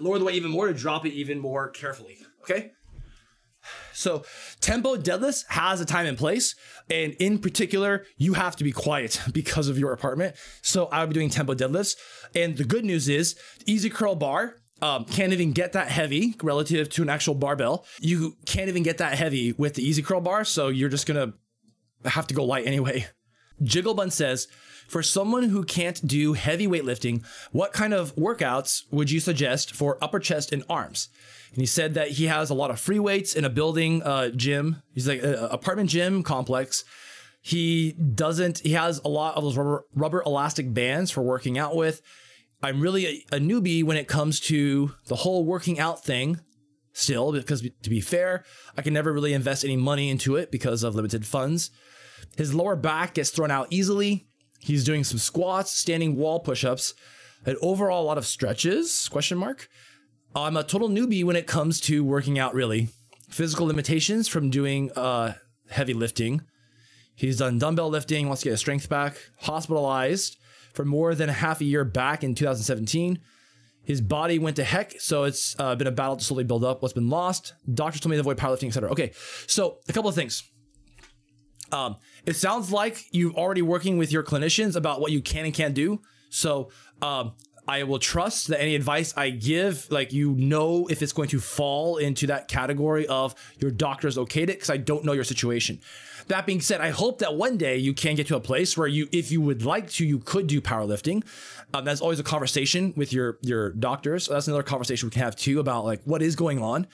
lower 0.00 0.18
the 0.18 0.24
weight 0.24 0.36
even 0.36 0.50
more 0.50 0.68
to 0.68 0.74
drop 0.74 1.04
it 1.06 1.12
even 1.12 1.38
more 1.38 1.68
carefully. 1.70 2.18
Okay. 2.42 2.72
So 3.92 4.24
tempo 4.60 4.96
deadlifts 4.96 5.44
has 5.48 5.80
a 5.80 5.86
time 5.86 6.06
and 6.06 6.18
place, 6.18 6.54
and 6.90 7.14
in 7.14 7.38
particular, 7.38 8.04
you 8.16 8.34
have 8.34 8.56
to 8.56 8.64
be 8.64 8.72
quiet 8.72 9.20
because 9.32 9.68
of 9.68 9.78
your 9.78 9.92
apartment. 9.92 10.36
So 10.62 10.86
I'll 10.86 11.06
be 11.06 11.14
doing 11.14 11.30
tempo 11.30 11.54
deadlifts. 11.54 11.96
And 12.34 12.56
the 12.56 12.64
good 12.64 12.84
news 12.84 13.08
is, 13.08 13.36
EZ 13.68 13.88
curl 13.92 14.14
bar 14.14 14.56
um, 14.82 15.04
can't 15.04 15.32
even 15.32 15.52
get 15.52 15.72
that 15.72 15.88
heavy 15.88 16.34
relative 16.42 16.90
to 16.90 17.02
an 17.02 17.08
actual 17.08 17.34
barbell. 17.34 17.86
You 18.00 18.36
can't 18.46 18.68
even 18.68 18.82
get 18.82 18.98
that 18.98 19.16
heavy 19.16 19.52
with 19.52 19.74
the 19.74 19.88
EZ 19.88 20.00
curl 20.00 20.20
bar, 20.20 20.44
so 20.44 20.68
you're 20.68 20.88
just 20.88 21.06
gonna 21.06 21.32
have 22.04 22.26
to 22.26 22.34
go 22.34 22.44
light 22.44 22.66
anyway. 22.66 23.06
Jigglebun 23.62 24.12
says, 24.12 24.48
for 24.88 25.02
someone 25.02 25.44
who 25.44 25.64
can't 25.64 26.06
do 26.06 26.34
heavy 26.34 26.66
weightlifting, 26.66 27.24
what 27.52 27.72
kind 27.72 27.94
of 27.94 28.14
workouts 28.16 28.82
would 28.90 29.10
you 29.10 29.20
suggest 29.20 29.74
for 29.74 29.96
upper 30.02 30.18
chest 30.18 30.52
and 30.52 30.62
arms? 30.68 31.08
And 31.52 31.60
he 31.60 31.66
said 31.66 31.94
that 31.94 32.12
he 32.12 32.26
has 32.26 32.50
a 32.50 32.54
lot 32.54 32.70
of 32.70 32.80
free 32.80 32.98
weights 32.98 33.34
in 33.34 33.44
a 33.44 33.50
building 33.50 34.02
uh, 34.02 34.28
gym. 34.30 34.82
He's 34.92 35.08
like 35.08 35.22
an 35.22 35.34
apartment 35.34 35.88
gym 35.88 36.22
complex. 36.22 36.84
He 37.40 37.92
doesn't, 37.92 38.58
he 38.58 38.72
has 38.72 39.00
a 39.04 39.08
lot 39.08 39.36
of 39.36 39.44
those 39.44 39.56
rubber, 39.56 39.84
rubber 39.94 40.22
elastic 40.26 40.72
bands 40.74 41.10
for 41.10 41.22
working 41.22 41.58
out 41.58 41.76
with. 41.76 42.02
I'm 42.62 42.80
really 42.80 43.06
a, 43.06 43.36
a 43.36 43.38
newbie 43.38 43.84
when 43.84 43.96
it 43.96 44.08
comes 44.08 44.40
to 44.40 44.94
the 45.06 45.16
whole 45.16 45.44
working 45.44 45.78
out 45.78 46.04
thing 46.04 46.40
still, 46.92 47.32
because 47.32 47.62
to 47.82 47.90
be 47.90 48.00
fair, 48.00 48.44
I 48.76 48.82
can 48.82 48.94
never 48.94 49.12
really 49.12 49.32
invest 49.32 49.64
any 49.64 49.76
money 49.76 50.10
into 50.10 50.36
it 50.36 50.50
because 50.50 50.82
of 50.82 50.94
limited 50.94 51.26
funds. 51.26 51.70
His 52.36 52.54
lower 52.54 52.76
back 52.76 53.14
gets 53.14 53.30
thrown 53.30 53.50
out 53.50 53.68
easily. 53.70 54.26
He's 54.60 54.84
doing 54.84 55.04
some 55.04 55.18
squats, 55.18 55.72
standing 55.72 56.16
wall 56.16 56.40
push-ups, 56.40 56.94
and 57.44 57.56
overall 57.60 58.02
a 58.02 58.06
lot 58.06 58.18
of 58.18 58.26
stretches, 58.26 59.08
question 59.08 59.38
mark. 59.38 59.68
I'm 60.34 60.56
a 60.56 60.64
total 60.64 60.88
newbie 60.88 61.24
when 61.24 61.36
it 61.36 61.46
comes 61.46 61.80
to 61.82 62.02
working 62.02 62.38
out 62.38 62.54
really. 62.54 62.88
Physical 63.28 63.66
limitations 63.66 64.26
from 64.26 64.50
doing 64.50 64.90
uh, 64.92 65.34
heavy 65.68 65.94
lifting. 65.94 66.42
He's 67.14 67.38
done 67.38 67.58
dumbbell 67.58 67.90
lifting, 67.90 68.26
wants 68.26 68.42
to 68.42 68.46
get 68.46 68.52
his 68.52 68.60
strength 68.60 68.88
back, 68.88 69.16
hospitalized 69.40 70.36
for 70.72 70.84
more 70.84 71.14
than 71.14 71.28
half 71.28 71.60
a 71.60 71.64
year 71.64 71.84
back 71.84 72.24
in 72.24 72.34
2017. 72.34 73.20
His 73.84 74.00
body 74.00 74.38
went 74.38 74.56
to 74.56 74.64
heck, 74.64 75.00
so 75.00 75.24
it's 75.24 75.54
uh, 75.58 75.74
been 75.76 75.86
a 75.86 75.92
battle 75.92 76.16
to 76.16 76.24
slowly 76.24 76.44
build 76.44 76.64
up 76.64 76.82
what's 76.82 76.94
been 76.94 77.10
lost. 77.10 77.54
Doctors 77.72 78.00
told 78.00 78.10
me 78.10 78.16
to 78.16 78.20
avoid 78.20 78.38
powerlifting, 78.38 78.68
etc. 78.68 78.90
Okay, 78.90 79.12
so 79.46 79.78
a 79.88 79.92
couple 79.92 80.08
of 80.08 80.14
things. 80.14 80.42
Um, 81.72 81.96
it 82.26 82.36
sounds 82.36 82.70
like 82.70 83.06
you're 83.10 83.32
already 83.32 83.62
working 83.62 83.96
with 83.98 84.12
your 84.12 84.22
clinicians 84.22 84.76
about 84.76 85.00
what 85.00 85.12
you 85.12 85.20
can 85.20 85.44
and 85.44 85.54
can't 85.54 85.74
do. 85.74 86.00
So 86.28 86.70
um, 87.02 87.32
I 87.66 87.82
will 87.84 87.98
trust 87.98 88.48
that 88.48 88.60
any 88.60 88.74
advice 88.74 89.14
I 89.16 89.30
give, 89.30 89.90
like 89.90 90.12
you 90.12 90.32
know, 90.32 90.86
if 90.88 91.00
it's 91.02 91.12
going 91.12 91.28
to 91.30 91.40
fall 91.40 91.96
into 91.96 92.26
that 92.26 92.48
category 92.48 93.06
of 93.06 93.34
your 93.58 93.70
doctor's 93.70 94.16
okayed 94.16 94.44
it, 94.44 94.46
because 94.46 94.70
I 94.70 94.76
don't 94.76 95.04
know 95.04 95.12
your 95.12 95.24
situation. 95.24 95.80
That 96.28 96.46
being 96.46 96.60
said, 96.60 96.80
I 96.80 96.90
hope 96.90 97.18
that 97.18 97.34
one 97.34 97.58
day 97.58 97.76
you 97.76 97.92
can 97.92 98.14
get 98.14 98.26
to 98.28 98.36
a 98.36 98.40
place 98.40 98.78
where 98.78 98.88
you, 98.88 99.08
if 99.12 99.30
you 99.30 99.40
would 99.42 99.64
like 99.64 99.90
to, 99.92 100.06
you 100.06 100.18
could 100.18 100.46
do 100.46 100.60
powerlifting. 100.60 101.22
Um, 101.74 101.84
that's 101.84 102.00
always 102.00 102.18
a 102.18 102.22
conversation 102.22 102.94
with 102.96 103.12
your 103.12 103.38
your 103.42 103.70
doctors. 103.70 104.24
So 104.24 104.32
that's 104.32 104.46
another 104.46 104.62
conversation 104.62 105.06
we 105.06 105.10
can 105.10 105.22
have 105.22 105.36
too 105.36 105.60
about 105.60 105.84
like 105.84 106.02
what 106.04 106.22
is 106.22 106.36
going 106.36 106.60
on. 106.62 106.86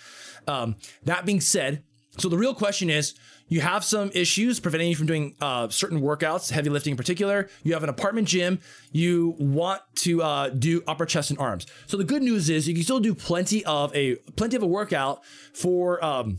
Um, 0.48 0.76
that 1.04 1.26
being 1.26 1.40
said, 1.40 1.84
so 2.18 2.28
the 2.28 2.36
real 2.36 2.54
question 2.54 2.90
is 2.90 3.14
you 3.48 3.60
have 3.60 3.84
some 3.84 4.10
issues 4.14 4.60
preventing 4.60 4.88
you 4.88 4.96
from 4.96 5.06
doing 5.06 5.34
uh, 5.40 5.68
certain 5.68 6.00
workouts, 6.00 6.50
heavy 6.50 6.70
lifting 6.70 6.92
in 6.92 6.96
particular. 6.96 7.48
You 7.62 7.72
have 7.72 7.82
an 7.82 7.88
apartment 7.88 8.28
gym. 8.28 8.60
You 8.92 9.34
want 9.38 9.82
to 9.96 10.22
uh, 10.22 10.48
do 10.50 10.82
upper 10.86 11.06
chest 11.06 11.30
and 11.30 11.38
arms. 11.38 11.66
So 11.86 11.96
the 11.96 12.04
good 12.04 12.22
news 12.22 12.50
is 12.50 12.68
you 12.68 12.74
can 12.74 12.84
still 12.84 13.00
do 13.00 13.14
plenty 13.14 13.64
of 13.64 13.94
a 13.94 14.16
plenty 14.36 14.56
of 14.56 14.62
a 14.62 14.66
workout 14.66 15.24
for 15.52 16.04
um, 16.04 16.38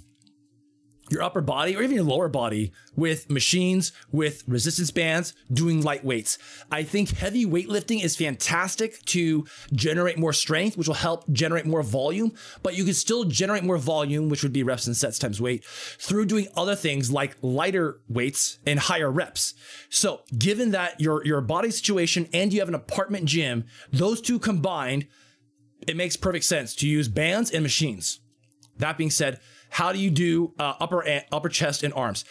your 1.12 1.24
upper 1.24 1.42
body 1.42 1.76
or 1.76 1.82
even 1.82 1.96
your 1.96 2.06
lower 2.06 2.30
body 2.30 2.72
with 2.96 3.30
machines, 3.30 3.92
with 4.12 4.44
resistance 4.48 4.92
bands, 4.92 5.34
doing 5.52 5.82
light 5.82 6.04
weights. 6.04 6.38
I 6.72 6.84
think 6.84 7.18
heavy 7.18 7.46
weightlifting 7.46 8.04
is 8.04 8.16
fantastic 8.16 9.04
to 9.06 9.46
generate 9.74 10.18
more 10.18 10.34
strength, 10.34 10.78
which 10.78 10.88
will 10.88 10.96
help 10.96 11.30
generate 11.32 11.66
more 11.66 11.84
volume, 11.84 12.34
but 12.64 12.76
you 12.76 12.84
can 12.84 12.94
still 12.94 13.26
generate 13.26 13.64
more 13.64 13.78
volume, 13.78 14.30
which 14.30 14.44
would 14.44 14.54
be 14.54 14.64
reps 14.64 14.88
and 14.88 14.96
sets 14.96 15.20
times 15.20 15.42
weight, 15.42 15.66
through 15.66 16.26
doing 16.26 16.48
other 16.56 16.76
things 16.76 17.12
like 17.12 17.38
lighter 17.42 18.02
weights 18.08 18.60
and 18.66 18.80
higher 18.80 19.12
reps. 19.12 19.54
So 19.90 20.22
given 20.38 20.72
that 20.72 21.00
your, 21.00 21.26
your 21.26 21.42
body 21.42 21.72
situation 21.72 22.28
and 22.34 22.54
you 22.54 22.60
have 22.60 22.70
an 22.70 22.76
apartment 22.76 23.26
gym, 23.26 23.66
those 23.92 24.22
two 24.22 24.40
combined, 24.40 25.08
it 25.88 25.96
makes 25.96 26.16
perfect 26.16 26.46
sense 26.46 26.76
to 26.76 26.88
use 26.88 27.08
bands 27.08 27.52
and 27.52 27.64
machines. 27.64 28.20
That 28.78 28.98
being 28.98 29.12
said, 29.12 29.40
how 29.72 29.92
do 29.92 30.00
you 30.00 30.12
do 30.12 30.54
uh, 30.60 30.74
upper 30.80 31.04
upper 31.32 31.50
chest 31.50 31.84
and 31.84 31.94
arms? 31.94 32.24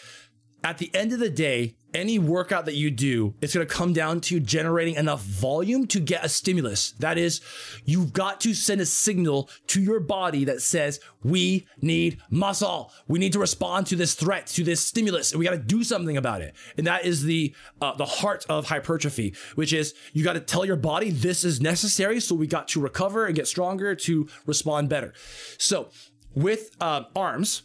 At 0.63 0.77
the 0.77 0.93
end 0.93 1.11
of 1.11 1.19
the 1.19 1.29
day, 1.29 1.75
any 1.93 2.19
workout 2.19 2.65
that 2.65 2.75
you 2.75 2.91
do, 2.91 3.33
it's 3.41 3.53
going 3.53 3.67
to 3.67 3.73
come 3.73 3.93
down 3.93 4.21
to 4.21 4.39
generating 4.39 4.95
enough 4.95 5.21
volume 5.23 5.87
to 5.87 5.99
get 5.99 6.23
a 6.23 6.29
stimulus. 6.29 6.91
That 6.99 7.17
is, 7.17 7.41
you've 7.83 8.13
got 8.13 8.39
to 8.41 8.53
send 8.53 8.79
a 8.79 8.85
signal 8.85 9.49
to 9.67 9.81
your 9.81 9.99
body 9.99 10.45
that 10.45 10.61
says, 10.61 10.99
we 11.23 11.67
need 11.81 12.21
muscle. 12.29 12.91
We 13.07 13.19
need 13.19 13.33
to 13.33 13.39
respond 13.39 13.87
to 13.87 13.95
this 13.95 14.13
threat, 14.13 14.47
to 14.47 14.63
this 14.63 14.85
stimulus, 14.85 15.31
and 15.31 15.39
we 15.39 15.45
got 15.45 15.51
to 15.51 15.57
do 15.57 15.83
something 15.83 16.15
about 16.15 16.41
it. 16.41 16.55
And 16.77 16.87
that 16.87 17.05
is 17.05 17.23
the, 17.23 17.55
uh, 17.81 17.95
the 17.95 18.05
heart 18.05 18.45
of 18.47 18.67
hypertrophy, 18.67 19.33
which 19.55 19.73
is 19.73 19.93
you 20.13 20.23
got 20.23 20.33
to 20.33 20.39
tell 20.39 20.63
your 20.63 20.77
body 20.77 21.09
this 21.09 21.43
is 21.43 21.59
necessary. 21.59 22.19
So 22.19 22.35
we 22.35 22.47
got 22.47 22.67
to 22.69 22.79
recover 22.79 23.25
and 23.25 23.35
get 23.35 23.47
stronger 23.47 23.95
to 23.95 24.29
respond 24.45 24.89
better. 24.89 25.13
So 25.57 25.89
with 26.35 26.71
uh, 26.79 27.03
arms, 27.15 27.63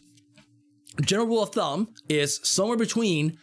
general 1.01 1.27
rule 1.27 1.43
of 1.43 1.51
thumb 1.51 1.95
is 2.09 2.41
somewhere 2.43 2.77
between 2.77 3.39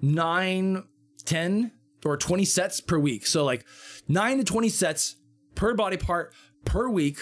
9, 0.00 0.84
10, 1.24 1.72
or 2.04 2.16
20 2.16 2.44
sets 2.44 2.80
per 2.80 2.98
week. 2.98 3.26
So, 3.26 3.44
like 3.44 3.64
9 4.08 4.38
to 4.38 4.44
20 4.44 4.68
sets 4.68 5.16
per 5.54 5.74
body 5.74 5.96
part 5.96 6.34
per 6.64 6.88
week 6.88 7.18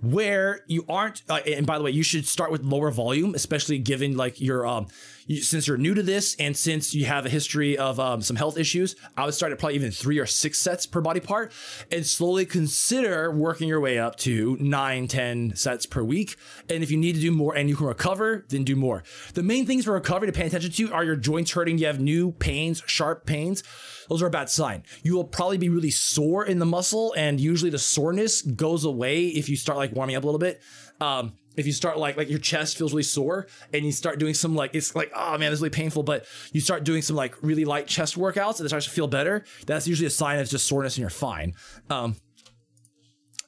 where 0.00 0.60
you 0.68 0.84
aren't 0.88 1.22
uh, 1.28 1.40
and 1.46 1.66
by 1.66 1.76
the 1.76 1.82
way 1.82 1.90
you 1.90 2.04
should 2.04 2.26
start 2.26 2.52
with 2.52 2.62
lower 2.62 2.90
volume 2.90 3.34
especially 3.34 3.78
given 3.78 4.16
like 4.16 4.40
your 4.40 4.64
um 4.64 4.86
you, 5.28 5.40
since 5.40 5.68
you're 5.68 5.76
new 5.76 5.94
to 5.94 6.02
this 6.02 6.34
and 6.40 6.56
since 6.56 6.94
you 6.94 7.04
have 7.04 7.24
a 7.24 7.28
history 7.28 7.78
of 7.78 8.00
um, 8.00 8.20
some 8.20 8.34
health 8.34 8.58
issues 8.58 8.96
i 9.16 9.24
would 9.24 9.34
start 9.34 9.52
at 9.52 9.58
probably 9.58 9.76
even 9.76 9.92
three 9.92 10.18
or 10.18 10.26
six 10.26 10.58
sets 10.58 10.86
per 10.86 11.00
body 11.00 11.20
part 11.20 11.52
and 11.92 12.04
slowly 12.04 12.44
consider 12.44 13.30
working 13.30 13.68
your 13.68 13.80
way 13.80 13.98
up 13.98 14.16
to 14.16 14.56
nine 14.58 15.06
ten 15.06 15.54
sets 15.54 15.86
per 15.86 16.02
week 16.02 16.36
and 16.68 16.82
if 16.82 16.90
you 16.90 16.96
need 16.96 17.14
to 17.14 17.20
do 17.20 17.30
more 17.30 17.54
and 17.54 17.68
you 17.68 17.76
can 17.76 17.86
recover 17.86 18.44
then 18.48 18.64
do 18.64 18.74
more 18.74 19.04
the 19.34 19.42
main 19.42 19.64
things 19.64 19.84
for 19.84 19.92
recovery 19.92 20.26
to 20.26 20.32
pay 20.32 20.46
attention 20.46 20.72
to 20.72 20.92
are 20.92 21.04
your 21.04 21.16
joints 21.16 21.52
hurting 21.52 21.78
you 21.78 21.86
have 21.86 22.00
new 22.00 22.32
pains 22.32 22.82
sharp 22.86 23.24
pains 23.26 23.62
those 24.08 24.22
are 24.22 24.26
a 24.26 24.30
bad 24.30 24.48
sign. 24.48 24.82
You 25.02 25.14
will 25.14 25.24
probably 25.24 25.58
be 25.58 25.68
really 25.68 25.90
sore 25.90 26.44
in 26.44 26.58
the 26.58 26.66
muscle, 26.66 27.14
and 27.16 27.38
usually 27.38 27.70
the 27.70 27.78
soreness 27.78 28.42
goes 28.42 28.84
away 28.84 29.26
if 29.26 29.48
you 29.48 29.56
start 29.56 29.78
like 29.78 29.92
warming 29.92 30.16
up 30.16 30.22
a 30.22 30.26
little 30.26 30.38
bit. 30.38 30.60
Um, 31.00 31.34
if 31.58 31.66
you 31.66 31.72
start 31.72 31.98
like 31.98 32.16
like 32.16 32.30
your 32.30 32.38
chest 32.38 32.78
feels 32.78 32.92
really 32.92 33.02
sore 33.02 33.46
and 33.74 33.84
you 33.84 33.92
start 33.92 34.18
doing 34.18 34.32
some 34.32 34.54
like 34.54 34.74
it's 34.74 34.94
like 34.94 35.10
oh 35.14 35.36
man 35.36 35.52
it's 35.52 35.60
really 35.60 35.70
painful 35.70 36.02
but 36.02 36.24
you 36.52 36.60
start 36.60 36.84
doing 36.84 37.02
some 37.02 37.16
like 37.16 37.34
really 37.42 37.64
light 37.64 37.86
chest 37.86 38.16
workouts 38.16 38.58
and 38.58 38.66
it 38.66 38.68
starts 38.68 38.86
to 38.86 38.92
feel 38.92 39.08
better 39.08 39.44
that's 39.66 39.86
usually 39.86 40.06
a 40.06 40.10
sign 40.10 40.38
of 40.38 40.48
just 40.48 40.66
soreness 40.66 40.96
and 40.96 41.00
you're 41.02 41.10
fine 41.10 41.52
um, 41.90 42.16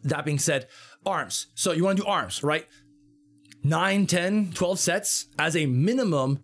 that 0.03 0.25
being 0.25 0.39
said 0.39 0.67
arms 1.07 1.47
so 1.55 1.73
you 1.73 1.85
want 1.85 1.97
to 1.97 2.03
do 2.03 2.09
arms 2.09 2.43
right 2.43 2.67
9 3.63 4.07
10 4.07 4.53
12 4.53 4.79
sets 4.79 5.27
as 5.39 5.57
a 5.57 5.67
minimum 5.67 6.43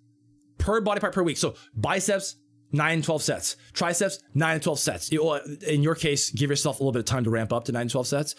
per 0.59 0.81
body 0.81 1.01
part 1.01 1.13
per 1.13 1.23
week 1.23 1.37
so 1.37 1.55
biceps 1.75 2.37
9 2.73 3.01
12 3.01 3.23
sets. 3.23 3.57
Triceps, 3.73 4.19
9 4.35 4.61
12 4.61 4.79
sets. 4.79 5.09
in 5.67 5.83
your 5.85 5.95
case, 5.95 6.31
give 6.31 6.51
yourself 6.51 6.81
a 6.81 6.83
little 6.83 6.93
bit 6.93 6.99
of 6.99 7.05
time 7.05 7.23
to 7.23 7.31
ramp 7.31 7.53
up 7.53 7.65
to 7.65 7.73
9 7.73 7.89
12 7.89 8.07
sets. 8.07 8.35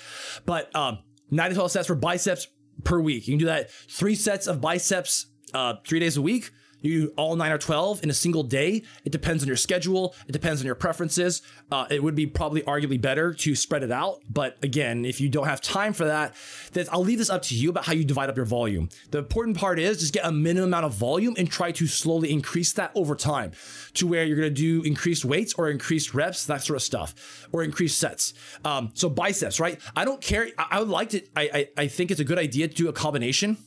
But 0.45 0.73
um, 0.75 0.99
9 1.31 1.49
to 1.49 1.55
12 1.55 1.71
sets 1.71 1.87
for 1.87 1.95
biceps 1.95 2.47
per 2.83 2.99
week. 2.99 3.27
You 3.27 3.33
can 3.33 3.39
do 3.39 3.45
that 3.45 3.71
three 3.71 4.15
sets 4.15 4.47
of 4.47 4.61
biceps 4.61 5.27
uh, 5.53 5.75
three 5.85 5.99
days 5.99 6.17
a 6.17 6.21
week 6.21 6.51
you 6.81 7.13
all 7.17 7.35
nine 7.35 7.51
or 7.51 7.57
12 7.57 8.03
in 8.03 8.09
a 8.09 8.13
single 8.13 8.43
day. 8.43 8.83
It 9.03 9.11
depends 9.11 9.43
on 9.43 9.47
your 9.47 9.57
schedule. 9.57 10.15
It 10.27 10.31
depends 10.31 10.61
on 10.61 10.65
your 10.65 10.75
preferences. 10.75 11.41
Uh, 11.71 11.85
it 11.89 12.01
would 12.03 12.15
be 12.15 12.27
probably 12.27 12.61
arguably 12.61 12.99
better 12.99 13.33
to 13.33 13.55
spread 13.55 13.83
it 13.83 13.91
out. 13.91 14.21
But 14.29 14.57
again, 14.63 15.05
if 15.05 15.19
you 15.19 15.29
don't 15.29 15.47
have 15.47 15.61
time 15.61 15.93
for 15.93 16.05
that, 16.05 16.35
then 16.73 16.85
I'll 16.91 17.03
leave 17.03 17.17
this 17.17 17.29
up 17.29 17.41
to 17.43 17.55
you 17.55 17.69
about 17.69 17.85
how 17.85 17.93
you 17.93 18.03
divide 18.03 18.29
up 18.29 18.35
your 18.35 18.45
volume. 18.45 18.89
The 19.11 19.19
important 19.19 19.57
part 19.57 19.79
is 19.79 19.99
just 19.99 20.13
get 20.13 20.25
a 20.25 20.31
minimum 20.31 20.69
amount 20.69 20.85
of 20.85 20.93
volume 20.93 21.35
and 21.37 21.49
try 21.49 21.71
to 21.71 21.87
slowly 21.87 22.31
increase 22.31 22.73
that 22.73 22.91
over 22.95 23.15
time 23.15 23.51
to 23.93 24.07
where 24.07 24.23
you're 24.23 24.37
going 24.37 24.53
to 24.53 24.61
do 24.61 24.83
increased 24.83 25.25
weights 25.25 25.53
or 25.55 25.69
increased 25.69 26.13
reps, 26.13 26.45
that 26.45 26.63
sort 26.63 26.77
of 26.77 26.83
stuff, 26.83 27.47
or 27.51 27.63
increased 27.63 27.99
sets. 27.99 28.33
Um, 28.63 28.91
so 28.93 29.09
biceps, 29.09 29.59
right? 29.59 29.79
I 29.95 30.05
don't 30.05 30.21
care. 30.21 30.49
I, 30.57 30.67
I 30.71 30.79
would 30.79 30.89
like 30.89 31.09
to, 31.09 31.21
I, 31.35 31.49
I, 31.53 31.69
I 31.83 31.87
think 31.87 32.11
it's 32.11 32.19
a 32.19 32.25
good 32.25 32.39
idea 32.39 32.67
to 32.67 32.73
do 32.73 32.89
a 32.89 32.93
combination 32.93 33.57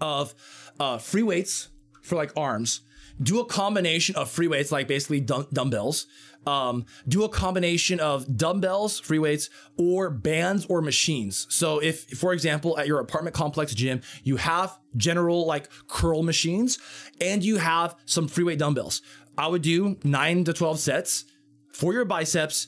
of 0.00 0.34
uh, 0.80 0.98
free 0.98 1.22
weights 1.22 1.68
for 2.02 2.16
like 2.16 2.32
arms 2.36 2.82
do 3.20 3.40
a 3.40 3.44
combination 3.44 4.16
of 4.16 4.30
free 4.30 4.48
weights, 4.48 4.72
like 4.72 4.88
basically 4.88 5.20
dum- 5.20 5.48
dumbbells. 5.52 6.06
Um, 6.44 6.86
do 7.06 7.22
a 7.22 7.28
combination 7.28 8.00
of 8.00 8.36
dumbbells, 8.36 8.98
free 8.98 9.20
weights, 9.20 9.48
or 9.76 10.10
bands 10.10 10.66
or 10.66 10.82
machines. 10.82 11.46
So 11.50 11.78
if, 11.78 12.04
for 12.18 12.32
example, 12.32 12.76
at 12.78 12.88
your 12.88 12.98
apartment 12.98 13.36
complex 13.36 13.74
gym, 13.74 14.00
you 14.24 14.36
have 14.38 14.76
general 14.96 15.46
like 15.46 15.68
curl 15.86 16.24
machines 16.24 16.78
and 17.20 17.44
you 17.44 17.58
have 17.58 17.94
some 18.06 18.26
free 18.26 18.42
weight 18.42 18.58
dumbbells, 18.58 19.02
I 19.38 19.46
would 19.46 19.62
do 19.62 19.98
nine 20.02 20.42
to 20.44 20.52
12 20.52 20.80
sets 20.80 21.24
for 21.72 21.92
your 21.92 22.04
biceps 22.04 22.66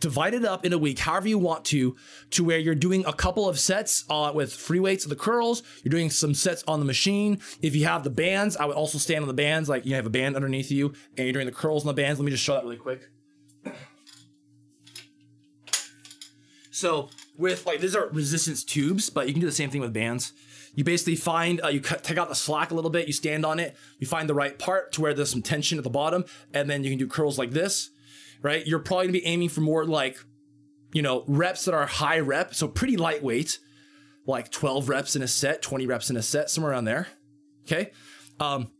divide 0.00 0.34
it 0.34 0.44
up 0.44 0.64
in 0.64 0.72
a 0.72 0.78
week 0.78 0.98
however 0.98 1.28
you 1.28 1.38
want 1.38 1.64
to 1.64 1.96
to 2.30 2.44
where 2.44 2.58
you're 2.58 2.74
doing 2.74 3.04
a 3.06 3.12
couple 3.12 3.48
of 3.48 3.58
sets 3.58 4.04
uh, 4.10 4.30
with 4.34 4.52
free 4.52 4.80
weights 4.80 5.04
of 5.04 5.10
the 5.10 5.16
curls. 5.16 5.62
You're 5.82 5.90
doing 5.90 6.10
some 6.10 6.34
sets 6.34 6.62
on 6.66 6.80
the 6.80 6.86
machine. 6.86 7.40
If 7.62 7.74
you 7.74 7.84
have 7.84 8.04
the 8.04 8.10
bands 8.10 8.56
i 8.56 8.64
would 8.64 8.76
also 8.76 8.98
stand 8.98 9.22
on 9.22 9.28
the 9.28 9.34
bands 9.34 9.68
like 9.68 9.86
you 9.86 9.94
have 9.94 10.06
a 10.06 10.10
band 10.10 10.36
underneath 10.36 10.70
you 10.70 10.92
and 11.16 11.26
you're 11.26 11.32
doing 11.32 11.46
the 11.46 11.52
curls 11.52 11.84
on 11.84 11.88
the 11.88 12.00
bands. 12.00 12.18
Let 12.18 12.24
me 12.24 12.30
just 12.30 12.44
show 12.44 12.54
that 12.54 12.64
really 12.64 12.76
quick. 12.76 13.08
So 16.70 17.08
with 17.38 17.66
like 17.66 17.80
these 17.80 17.96
are 17.96 18.08
resistance 18.08 18.64
tubes 18.64 19.10
but 19.10 19.26
you 19.26 19.32
can 19.32 19.40
do 19.40 19.46
the 19.46 19.52
same 19.52 19.70
thing 19.70 19.80
with 19.80 19.92
bands. 19.92 20.32
You 20.74 20.84
basically 20.84 21.16
find 21.16 21.62
uh, 21.64 21.68
you 21.68 21.80
cut, 21.80 22.04
take 22.04 22.18
out 22.18 22.28
the 22.28 22.34
slack 22.34 22.70
a 22.70 22.74
little 22.74 22.90
bit 22.90 23.06
you 23.06 23.12
stand 23.14 23.46
on 23.46 23.58
it 23.58 23.76
you 23.98 24.06
find 24.06 24.28
the 24.28 24.34
right 24.34 24.58
part 24.58 24.92
to 24.92 25.00
where 25.00 25.14
there's 25.14 25.30
some 25.30 25.42
tension 25.42 25.78
at 25.78 25.84
the 25.84 25.90
bottom 25.90 26.24
and 26.52 26.68
then 26.68 26.84
you 26.84 26.90
can 26.90 26.98
do 26.98 27.06
curls 27.06 27.38
like 27.38 27.52
this 27.52 27.90
right? 28.46 28.64
You're 28.64 28.78
probably 28.78 29.06
gonna 29.06 29.18
be 29.18 29.26
aiming 29.26 29.48
for 29.48 29.60
more 29.60 29.84
like, 29.84 30.18
you 30.92 31.02
know, 31.02 31.24
reps 31.26 31.64
that 31.64 31.74
are 31.74 31.84
high 31.84 32.20
rep, 32.20 32.54
so 32.54 32.68
pretty 32.68 32.96
lightweight, 32.96 33.58
like 34.24 34.52
12 34.52 34.88
reps 34.88 35.16
in 35.16 35.22
a 35.22 35.26
set, 35.26 35.62
20 35.62 35.84
reps 35.84 36.10
in 36.10 36.16
a 36.16 36.22
set, 36.22 36.48
somewhere 36.48 36.70
around 36.70 36.84
there. 36.84 37.08
Okay. 37.64 37.90
Um, 38.38 38.70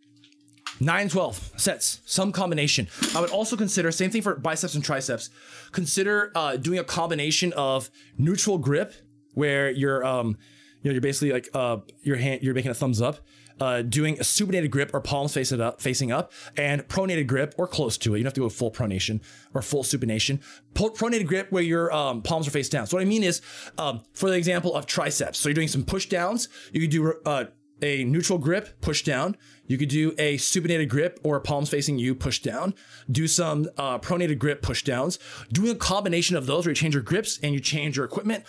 9, 0.79 1.09
12 1.09 1.55
sets, 1.57 2.01
some 2.07 2.31
combination. 2.31 2.87
I 3.17 3.21
would 3.21 3.31
also 3.31 3.57
consider, 3.57 3.91
same 3.91 4.11
thing 4.11 4.23
for 4.23 4.37
biceps 4.37 4.77
and 4.77 4.85
triceps, 4.85 5.31
consider 5.73 6.31
uh, 6.37 6.57
doing 6.57 6.79
a 6.79 6.85
combination 6.85 7.53
of 7.55 7.91
neutral 8.17 8.59
grip, 8.59 8.95
where 9.35 9.69
you're, 9.69 10.05
um, 10.07 10.39
you 10.81 10.91
know, 10.91 10.93
you're 10.93 11.01
basically 11.01 11.33
like 11.33 11.49
uh, 11.55 11.79
your 12.03 12.17
hand, 12.17 12.43
you're 12.45 12.55
making 12.55 12.71
a 12.71 12.75
thumbs 12.75 13.03
up, 13.03 13.19
uh, 13.61 13.83
doing 13.83 14.19
a 14.19 14.23
supinated 14.23 14.71
grip 14.71 14.91
or 14.93 15.01
palms 15.01 15.33
facing 15.35 15.61
up, 15.61 15.81
facing 15.81 16.13
up, 16.13 16.33
and 16.57 16.87
pronated 16.89 17.27
grip 17.27 17.55
or 17.59 17.67
close 17.67 17.97
to 17.99 18.15
it. 18.15 18.19
You 18.19 18.25
don't 18.25 18.29
have 18.29 18.35
to 18.35 18.41
go 18.41 18.49
full 18.49 18.71
pronation 18.71 19.21
or 19.55 19.63
full 19.63 19.83
supination. 19.83 20.41
pronated 20.75 21.27
grip 21.27 21.51
where 21.51 21.63
your 21.63 21.93
um, 21.93 22.23
palms 22.23 22.47
are 22.47 22.51
face 22.51 22.69
down. 22.69 22.87
So 22.87 22.97
what 22.97 23.03
I 23.03 23.07
mean 23.07 23.23
is, 23.23 23.41
um, 23.79 24.03
for 24.13 24.29
the 24.29 24.37
example 24.37 24.75
of 24.75 24.87
triceps, 24.87 25.39
so 25.39 25.49
you're 25.49 25.55
doing 25.55 25.69
some 25.69 25.85
push 25.85 26.07
downs. 26.07 26.49
You 26.73 26.81
could 26.81 26.91
do 26.91 27.15
uh, 27.25 27.45
a 27.83 28.05
neutral 28.05 28.39
grip, 28.39 28.81
push 28.81 29.03
down. 29.03 29.37
You 29.67 29.79
could 29.79 29.89
do 29.89 30.15
a 30.19 30.37
supinated 30.37 30.89
grip 30.89 31.21
or 31.23 31.41
palms 31.41 31.69
facing 31.69 31.99
you, 31.99 32.15
push 32.15 32.41
down. 32.41 32.75
Do 33.11 33.27
some 33.27 33.69
uh, 33.77 33.99
pronated 33.99 34.39
grip, 34.39 34.63
push 34.63 34.83
downs. 34.83 35.19
Doing 35.53 35.71
a 35.71 35.75
combination 35.75 36.37
of 36.37 36.47
those 36.47 36.65
where 36.65 36.71
you 36.71 36.77
change 36.77 36.95
your 36.95 37.03
grips 37.03 37.39
and 37.43 37.53
you 37.53 37.61
change 37.61 37.97
your 37.97 38.07
equipment 38.07 38.45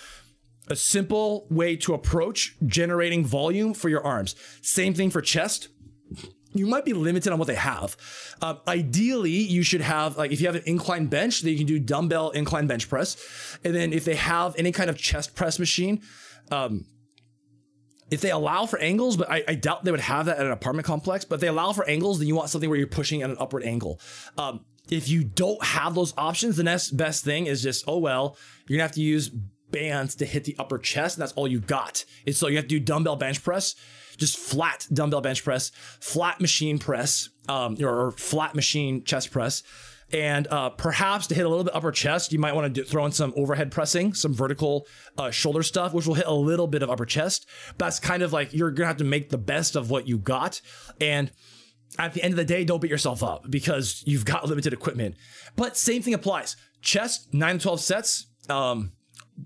a 0.70 0.76
simple 0.76 1.48
way 1.50 1.76
to 1.78 1.94
approach 1.94 2.56
generating 2.66 3.26
volume 3.26 3.74
for 3.74 3.90
your 3.90 4.04
arms. 4.06 4.36
Same 4.62 4.94
thing 4.94 5.10
for 5.10 5.22
chest. 5.22 5.70
You 6.54 6.66
might 6.66 6.86
be 6.86 6.94
limited 6.94 7.32
on 7.32 7.40
what 7.40 7.48
they 7.48 7.56
have. 7.56 7.96
Um, 8.42 8.60
ideally, 8.68 9.32
you 9.32 9.64
should 9.64 9.82
have 9.82 10.18
like 10.18 10.32
if 10.32 10.42
you 10.42 10.48
have 10.48 10.56
an 10.56 10.64
incline 10.66 11.08
bench, 11.08 11.42
then 11.42 11.52
you 11.52 11.58
can 11.58 11.68
do 11.68 11.80
dumbbell 11.80 12.32
incline 12.32 12.68
bench 12.68 12.90
press, 12.90 13.18
and 13.64 13.76
then 13.76 13.94
if 13.94 14.06
they 14.06 14.16
have 14.16 14.56
any 14.58 14.72
kind 14.72 14.90
of 14.90 14.98
chest 14.98 15.36
press 15.36 15.60
machine, 15.60 16.02
um, 16.52 16.86
if 18.10 18.22
they 18.22 18.32
allow 18.32 18.66
for 18.66 18.80
angles, 18.80 19.18
but 19.18 19.30
I, 19.30 19.44
I, 19.48 19.56
doubt 19.56 19.84
they 19.84 19.92
would 19.92 20.00
have 20.00 20.28
that 20.28 20.38
at 20.38 20.46
an 20.46 20.52
apartment 20.52 20.86
complex. 20.86 21.26
But 21.26 21.42
they 21.42 21.48
allow 21.48 21.74
for 21.74 21.88
angles, 21.90 22.20
then 22.20 22.28
you 22.28 22.36
want 22.36 22.50
something 22.50 22.70
where 22.70 22.80
you're 22.80 22.88
pushing 22.88 23.22
at 23.22 23.30
an 23.30 23.36
upward 23.40 23.64
angle. 23.64 24.00
Um, 24.38 24.66
if 24.90 25.10
you 25.10 25.26
don't 25.26 25.62
have 25.64 25.94
those 25.94 26.14
options, 26.18 26.56
the 26.56 26.64
next 26.64 26.92
best 26.92 27.26
thing 27.26 27.48
is 27.48 27.62
just 27.62 27.84
oh 27.88 27.98
well, 27.98 28.38
you're 28.68 28.78
gonna 28.78 28.88
have 28.88 28.96
to 28.96 29.02
use 29.02 29.30
bands 29.72 30.16
to 30.16 30.26
hit 30.26 30.44
the 30.44 30.56
upper 30.60 30.78
chest, 30.78 31.18
and 31.18 31.22
that's 31.22 31.34
all 31.34 31.48
you 31.48 31.60
got. 31.60 32.06
And 32.26 32.36
so 32.36 32.48
you 32.48 32.58
have 32.58 32.66
to 32.66 32.70
do 32.70 32.80
dumbbell 32.80 33.16
bench 33.16 33.44
press, 33.44 33.76
just 34.18 34.38
flat 34.38 34.88
dumbbell 34.92 35.22
bench 35.22 35.44
press, 35.44 35.72
flat 36.00 36.40
machine 36.42 36.80
press, 36.80 37.30
um, 37.48 37.78
or 37.82 38.12
flat 38.12 38.56
machine 38.56 39.04
chest 39.04 39.32
press. 39.32 39.64
And 40.14 40.48
uh, 40.48 40.70
perhaps 40.70 41.28
to 41.28 41.36
hit 41.36 41.46
a 41.46 41.50
little 41.50 41.66
bit 41.66 41.76
upper 41.76 41.92
chest, 41.92 42.32
you 42.32 42.40
might 42.40 42.56
want 42.56 42.74
to 42.74 42.82
do, 42.82 42.88
throw 42.88 43.06
in 43.06 43.12
some 43.12 43.34
overhead 43.36 43.72
pressing, 43.72 44.14
some 44.14 44.34
vertical 44.34 44.88
uh, 45.18 45.32
shoulder 45.32 45.64
stuff, 45.64 45.94
which 45.94 46.08
will 46.08 46.14
hit 46.14 46.28
a 46.28 46.34
little 46.34 46.68
bit 46.68 46.82
of 46.82 46.90
upper 46.90 47.06
chest. 47.06 47.46
But 47.78 47.88
that's 47.88 48.00
kind 48.00 48.24
of 48.24 48.32
like 48.32 48.54
you're 48.54 48.72
gonna 48.72 48.88
have 48.88 48.98
to 48.98 49.04
make 49.04 49.30
the 49.30 49.38
best 49.38 49.76
of 49.76 49.90
what 49.90 50.08
you 50.08 50.18
got. 50.18 50.62
And 51.02 51.30
at 52.00 52.14
the 52.14 52.24
end 52.24 52.34
of 52.34 52.38
the 52.38 52.46
day, 52.46 52.64
don't 52.64 52.82
beat 52.82 52.92
yourself 52.92 53.22
up 53.22 53.50
because 53.50 54.04
you've 54.06 54.26
got 54.26 54.46
limited 54.48 54.72
equipment. 54.72 55.16
But 55.56 55.76
same 55.76 56.02
thing 56.02 56.14
applies. 56.14 56.56
Chest, 56.82 57.34
9 57.34 57.58
to 57.58 57.64
12 57.64 57.82
sets. 57.82 58.28
Um, 58.50 58.94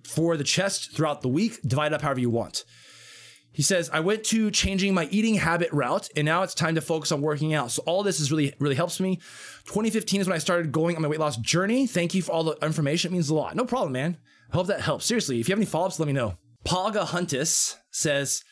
for 0.06 0.38
the 0.38 0.44
chest 0.44 0.96
throughout 0.96 1.22
the 1.22 1.28
week, 1.28 1.60
divide 1.66 1.94
up 1.94 2.02
however 2.02 2.20
you 2.20 2.30
want. 2.30 2.66
He 3.54 3.64
says, 3.64 3.90
I 3.92 4.00
went 4.00 4.24
to 4.26 4.50
changing 4.50 4.94
my 4.94 5.10
eating 5.12 5.36
habit 5.36 5.72
route 5.74 6.08
and 6.16 6.26
now 6.26 6.44
it's 6.44 6.54
time 6.54 6.76
to 6.76 6.82
focus 6.82 7.12
on 7.12 7.22
working 7.22 7.54
out. 7.54 7.72
So 7.72 7.84
all 7.86 8.02
this 8.02 8.22
is 8.22 8.32
really, 8.32 8.54
really 8.60 8.76
helps 8.76 9.00
me. 9.00 9.18
2015 9.66 10.22
is 10.22 10.28
when 10.28 10.36
I 10.36 10.40
started 10.40 10.72
going 10.72 10.96
on 10.96 11.02
my 11.02 11.10
weight 11.10 11.20
loss 11.20 11.36
journey. 11.38 11.86
Thank 11.86 12.14
you 12.14 12.22
for 12.22 12.32
all 12.32 12.46
the 12.46 12.58
information. 12.62 13.12
It 13.12 13.14
means 13.14 13.30
a 13.30 13.36
lot. 13.36 13.56
No 13.56 13.66
problem, 13.66 13.92
man. 13.92 14.18
I 14.52 14.56
hope 14.56 14.68
that 14.68 14.82
helps. 14.82 15.06
Seriously, 15.06 15.42
if 15.42 15.50
you 15.50 15.54
have 15.54 15.60
any 15.60 15.66
follow-ups, 15.66 16.00
let 16.00 16.08
me 16.08 16.14
know. 16.14 16.36
Paga 16.64 17.02
Huntus 17.02 17.76
says, 17.92 18.44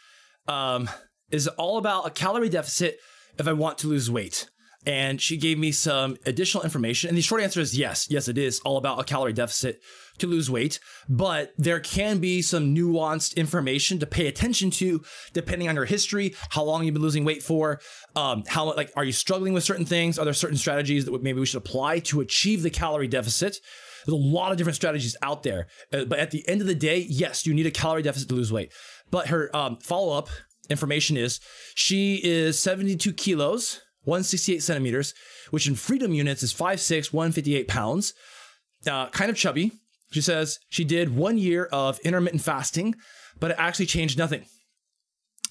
um, 0.47 0.89
is 1.31 1.47
all 1.47 1.77
about 1.77 2.05
a 2.07 2.09
calorie 2.09 2.49
deficit 2.49 2.97
if 3.37 3.47
I 3.47 3.53
want 3.53 3.77
to 3.79 3.87
lose 3.87 4.11
weight 4.11 4.49
and 4.85 5.21
she 5.21 5.37
gave 5.37 5.57
me 5.57 5.71
some 5.71 6.17
additional 6.25 6.63
information. 6.63 7.09
And 7.09 7.17
the 7.17 7.21
short 7.21 7.41
answer 7.41 7.59
is 7.59 7.77
yes, 7.77 8.07
yes, 8.09 8.27
it 8.27 8.37
is 8.37 8.59
all 8.61 8.77
about 8.77 8.99
a 8.99 9.03
calorie 9.03 9.33
deficit 9.33 9.81
to 10.19 10.27
lose 10.27 10.49
weight, 10.49 10.79
but 11.07 11.53
there 11.57 11.79
can 11.79 12.19
be 12.19 12.41
some 12.41 12.75
nuanced 12.75 13.35
information 13.35 13.99
to 13.99 14.05
pay 14.05 14.27
attention 14.27 14.69
to 14.71 15.01
depending 15.33 15.67
on 15.67 15.75
your 15.75 15.85
history, 15.85 16.35
how 16.49 16.63
long 16.63 16.83
you've 16.83 16.93
been 16.93 17.03
losing 17.03 17.25
weight 17.25 17.43
for, 17.43 17.79
um, 18.15 18.43
how 18.47 18.73
like 18.73 18.91
are 18.95 19.03
you 19.03 19.11
struggling 19.11 19.53
with 19.53 19.63
certain 19.63 19.85
things? 19.85 20.17
Are 20.17 20.25
there 20.25 20.33
certain 20.33 20.57
strategies 20.57 21.05
that 21.05 21.23
maybe 21.23 21.39
we 21.39 21.45
should 21.45 21.57
apply 21.57 21.99
to 21.99 22.21
achieve 22.21 22.63
the 22.63 22.69
calorie 22.69 23.07
deficit? 23.07 23.57
There's 24.05 24.13
a 24.13 24.21
lot 24.21 24.51
of 24.51 24.57
different 24.57 24.77
strategies 24.77 25.15
out 25.21 25.43
there, 25.43 25.67
uh, 25.91 26.05
but 26.05 26.19
at 26.19 26.31
the 26.31 26.47
end 26.47 26.61
of 26.61 26.67
the 26.67 26.75
day, 26.75 27.05
yes, 27.09 27.45
you 27.45 27.53
need 27.53 27.65
a 27.65 27.71
calorie 27.71 28.01
deficit 28.01 28.29
to 28.29 28.35
lose 28.35 28.51
weight. 28.51 28.71
But 29.11 29.27
her 29.27 29.53
um, 29.55 29.77
follow 29.77 30.17
up 30.17 30.29
information 30.69 31.17
is 31.17 31.39
she 31.75 32.21
is 32.23 32.59
72 32.59 33.11
kilos 33.13 33.81
168 34.09 34.61
centimeters, 34.63 35.13
which 35.51 35.67
in 35.67 35.75
freedom 35.75 36.13
units 36.13 36.43
is 36.43 36.53
5'6, 36.53 37.13
158 37.13 37.67
pounds. 37.67 38.13
Uh, 38.85 39.07
kind 39.09 39.29
of 39.29 39.37
chubby. 39.37 39.71
She 40.11 40.21
says 40.21 40.57
she 40.69 40.83
did 40.83 41.15
one 41.15 41.37
year 41.37 41.65
of 41.71 41.99
intermittent 41.99 42.41
fasting, 42.41 42.95
but 43.39 43.51
it 43.51 43.57
actually 43.59 43.85
changed 43.85 44.17
nothing. 44.17 44.45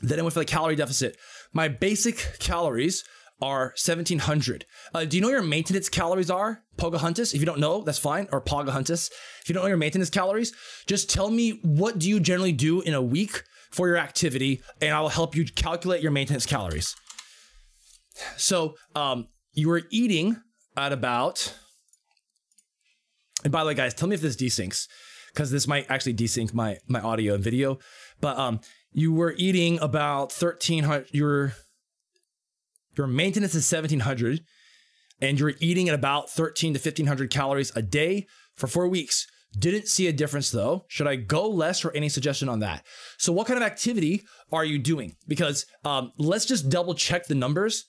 Then 0.01 0.19
I 0.19 0.23
went 0.23 0.33
for 0.33 0.41
the 0.41 0.45
calorie 0.45 0.77
deficit. 0.77 1.17
My 1.53 1.69
basic 1.69 2.39
calories 2.39 3.05
are 3.41 3.73
1700. 3.85 4.67
Uh, 4.95 5.05
do 5.05 5.17
you 5.17 5.23
know 5.23 5.31
your 5.31 5.43
maintenance 5.43 5.89
calories 5.89 6.31
are, 6.31 6.63
Pocahontas? 6.77 7.35
If 7.35 7.41
you 7.41 7.47
don't 7.47 7.61
know, 7.61 7.83
that's 7.83 7.99
fine, 7.99 8.29
or 8.33 8.41
Pocahontas. 8.41 9.11
If 9.43 9.49
you 9.49 9.55
don't 9.55 9.63
know 9.63 9.69
your 9.69 9.77
maintenance 9.77 10.11
calories, 10.11 10.53
just 10.87 11.09
tell 11.09 11.31
me 11.31 11.61
what 11.63 11.99
do 11.99 12.09
you 12.09 12.21
generally 12.21 12.53
do 12.53 12.81
in 12.81 12.95
a 12.95 13.03
week 13.03 13.43
for 13.71 13.87
your 13.87 13.99
activity, 13.99 14.63
and 14.81 14.93
I 14.93 15.01
will 15.01 15.09
help 15.09 15.37
you 15.37 15.45
calculate 15.45 16.03
your 16.03 16.11
maintenance 16.11 16.47
calories. 16.47 16.95
So 18.37 18.75
um, 18.95 19.29
you 19.53 19.69
were 19.69 19.83
eating 19.91 20.41
at 20.77 20.93
about. 20.93 21.55
And 23.45 23.53
by 23.53 23.63
the 23.63 23.69
way, 23.69 23.75
guys, 23.75 23.95
tell 23.95 24.09
me 24.09 24.15
if 24.15 24.21
this 24.21 24.37
desyncs, 24.37 24.89
because 25.33 25.51
this 25.51 25.67
might 25.67 25.91
actually 25.91 26.15
desync 26.15 26.53
my 26.53 26.79
my 26.89 27.01
audio 27.01 27.35
and 27.35 27.45
video. 27.45 27.79
But 28.21 28.39
um, 28.39 28.61
you 28.93 29.13
were 29.13 29.35
eating 29.37 29.79
about 29.81 30.33
thirteen 30.33 30.85
hundred. 30.85 31.09
Your 31.13 31.53
your 32.97 33.07
maintenance 33.07 33.55
is 33.55 33.67
seventeen 33.67 34.01
hundred, 34.01 34.43
and 35.21 35.39
you're 35.39 35.55
eating 35.61 35.89
at 35.89 35.95
about 35.95 36.31
thirteen 36.31 36.73
to 36.73 36.79
fifteen 36.79 37.07
hundred 37.07 37.31
calories 37.31 37.73
a 37.77 37.83
day 37.83 38.27
for 38.57 38.67
four 38.67 38.89
weeks. 38.89 39.27
Didn't 39.57 39.89
see 39.89 40.09
a 40.09 40.13
difference 40.13 40.51
though. 40.51 40.85
Should 40.89 41.07
I 41.07 41.17
go 41.17 41.49
less 41.49 41.85
or 41.85 41.91
any 41.93 42.09
suggestion 42.09 42.49
on 42.49 42.61
that? 42.61 42.85
So, 43.17 43.33
what 43.33 43.47
kind 43.47 43.57
of 43.57 43.65
activity 43.65 44.25
are 44.53 44.65
you 44.65 44.79
doing? 44.79 45.17
Because 45.27 45.65
um, 45.85 46.13
let's 46.19 46.45
just 46.45 46.69
double 46.69 46.95
check 46.95 47.27
the 47.27 47.35
numbers 47.35 47.87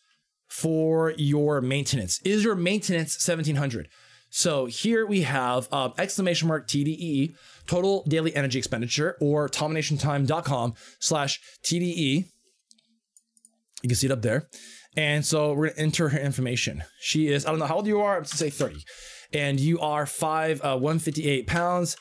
for 0.50 1.14
your 1.18 1.62
maintenance. 1.62 2.20
Is 2.24 2.44
your 2.44 2.56
maintenance 2.56 3.16
1700? 3.16 3.88
So 4.30 4.66
here 4.66 5.06
we 5.06 5.22
have 5.22 5.68
uh, 5.72 5.90
exclamation 5.98 6.48
mark 6.48 6.68
TDE, 6.68 7.36
total 7.66 8.04
daily 8.08 8.36
energy 8.36 8.60
expenditure, 8.60 9.18
or 9.20 9.50
tominationtime.com 9.50 10.76
slash 11.00 11.40
TDE. 11.64 12.26
You 13.82 13.90
can 13.90 13.96
see 13.96 14.08
it 14.08 14.12
up 14.12 14.22
there. 14.22 14.48
And 14.96 15.26
so 15.26 15.54
we're 15.54 15.70
gonna 15.70 15.82
enter 15.82 16.10
her 16.10 16.20
information. 16.20 16.84
She 17.00 17.28
is, 17.28 17.46
I 17.46 17.50
don't 17.50 17.60
know 17.60 17.66
how 17.66 17.78
old 17.78 17.88
you 17.88 18.02
are, 18.02 18.18
I'm 18.18 18.24
gonna 18.24 18.28
say 18.28 18.50
30. 18.50 18.84
And 19.34 19.60
you 19.60 19.80
are 19.80 20.06
five, 20.06 20.60
uh, 20.62 20.78
158 20.78 21.48
pounds, 21.48 21.96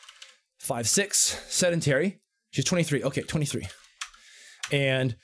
five, 0.58 0.88
six, 0.88 1.18
sedentary. 1.48 2.20
She's 2.50 2.64
23. 2.64 3.04
Okay, 3.04 3.22
23. 3.22 3.66
And 4.72 5.16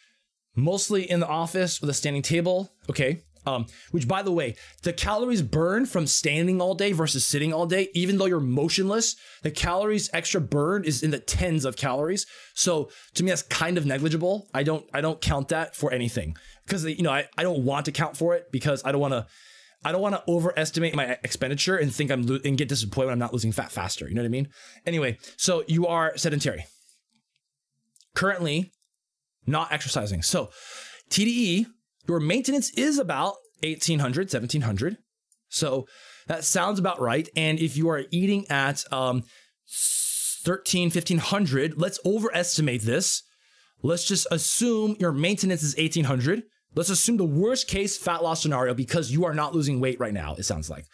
mostly 0.54 1.08
in 1.08 1.20
the 1.20 1.28
office 1.28 1.80
with 1.80 1.90
a 1.90 1.94
standing 1.94 2.22
table. 2.22 2.70
Okay. 2.88 3.22
Um, 3.46 3.66
which 3.90 4.08
by 4.08 4.22
the 4.22 4.32
way, 4.32 4.56
the 4.84 4.92
calories 4.92 5.42
burned 5.42 5.90
from 5.90 6.06
standing 6.06 6.62
all 6.62 6.74
day 6.74 6.92
versus 6.92 7.26
sitting 7.26 7.52
all 7.52 7.66
day, 7.66 7.88
even 7.92 8.16
though 8.16 8.24
you're 8.24 8.40
motionless, 8.40 9.16
the 9.42 9.50
calories 9.50 10.08
extra 10.14 10.40
burned 10.40 10.86
is 10.86 11.02
in 11.02 11.10
the 11.10 11.18
tens 11.18 11.66
of 11.66 11.76
calories. 11.76 12.24
So 12.54 12.90
to 13.14 13.22
me, 13.22 13.30
that's 13.30 13.42
kind 13.42 13.76
of 13.76 13.84
negligible. 13.84 14.48
I 14.54 14.62
don't 14.62 14.86
I 14.94 15.02
don't 15.02 15.20
count 15.20 15.48
that 15.48 15.76
for 15.76 15.92
anything 15.92 16.36
because 16.64 16.86
you 16.86 17.02
know 17.02 17.12
I, 17.12 17.28
I 17.36 17.42
don't 17.42 17.64
want 17.64 17.84
to 17.84 17.92
count 17.92 18.16
for 18.16 18.34
it 18.34 18.50
because 18.50 18.82
I 18.82 18.92
don't 18.92 19.00
want 19.02 19.12
to 19.12 19.26
I 19.84 19.92
don't 19.92 20.00
want 20.00 20.14
to 20.14 20.22
overestimate 20.26 20.94
my 20.94 21.18
expenditure 21.22 21.76
and 21.76 21.94
think 21.94 22.10
I'm 22.10 22.26
lo- 22.26 22.40
and 22.42 22.56
get 22.56 22.68
disappointed 22.68 23.08
when 23.08 23.12
I'm 23.12 23.18
not 23.18 23.34
losing 23.34 23.52
fat 23.52 23.70
faster. 23.70 24.08
You 24.08 24.14
know 24.14 24.22
what 24.22 24.26
I 24.26 24.30
mean? 24.30 24.48
Anyway, 24.86 25.18
so 25.36 25.64
you 25.66 25.86
are 25.86 26.16
sedentary. 26.16 26.64
Currently, 28.14 28.72
not 29.46 29.72
exercising. 29.72 30.22
So 30.22 30.50
TDE, 31.10 31.66
your 32.08 32.20
maintenance 32.20 32.70
is 32.74 32.98
about 32.98 33.36
1800, 33.62 34.32
1700. 34.32 34.98
So 35.48 35.86
that 36.26 36.44
sounds 36.44 36.78
about 36.78 37.00
right. 37.00 37.28
And 37.36 37.58
if 37.60 37.76
you 37.76 37.88
are 37.88 38.04
eating 38.10 38.46
at 38.50 38.84
um, 38.92 39.22
13, 40.44 40.86
1500, 40.86 41.78
let's 41.78 41.98
overestimate 42.04 42.82
this. 42.82 43.22
Let's 43.82 44.04
just 44.04 44.26
assume 44.30 44.96
your 44.98 45.12
maintenance 45.12 45.62
is 45.62 45.76
1800 45.76 46.44
Let's 46.74 46.90
assume 46.90 47.16
the 47.16 47.24
worst 47.24 47.68
case 47.68 47.96
fat 47.96 48.22
loss 48.22 48.42
scenario 48.42 48.74
because 48.74 49.10
you 49.10 49.24
are 49.24 49.34
not 49.34 49.54
losing 49.54 49.80
weight 49.80 50.00
right 50.00 50.12
now. 50.12 50.34
It 50.36 50.44
sounds 50.44 50.68
like 50.68 50.86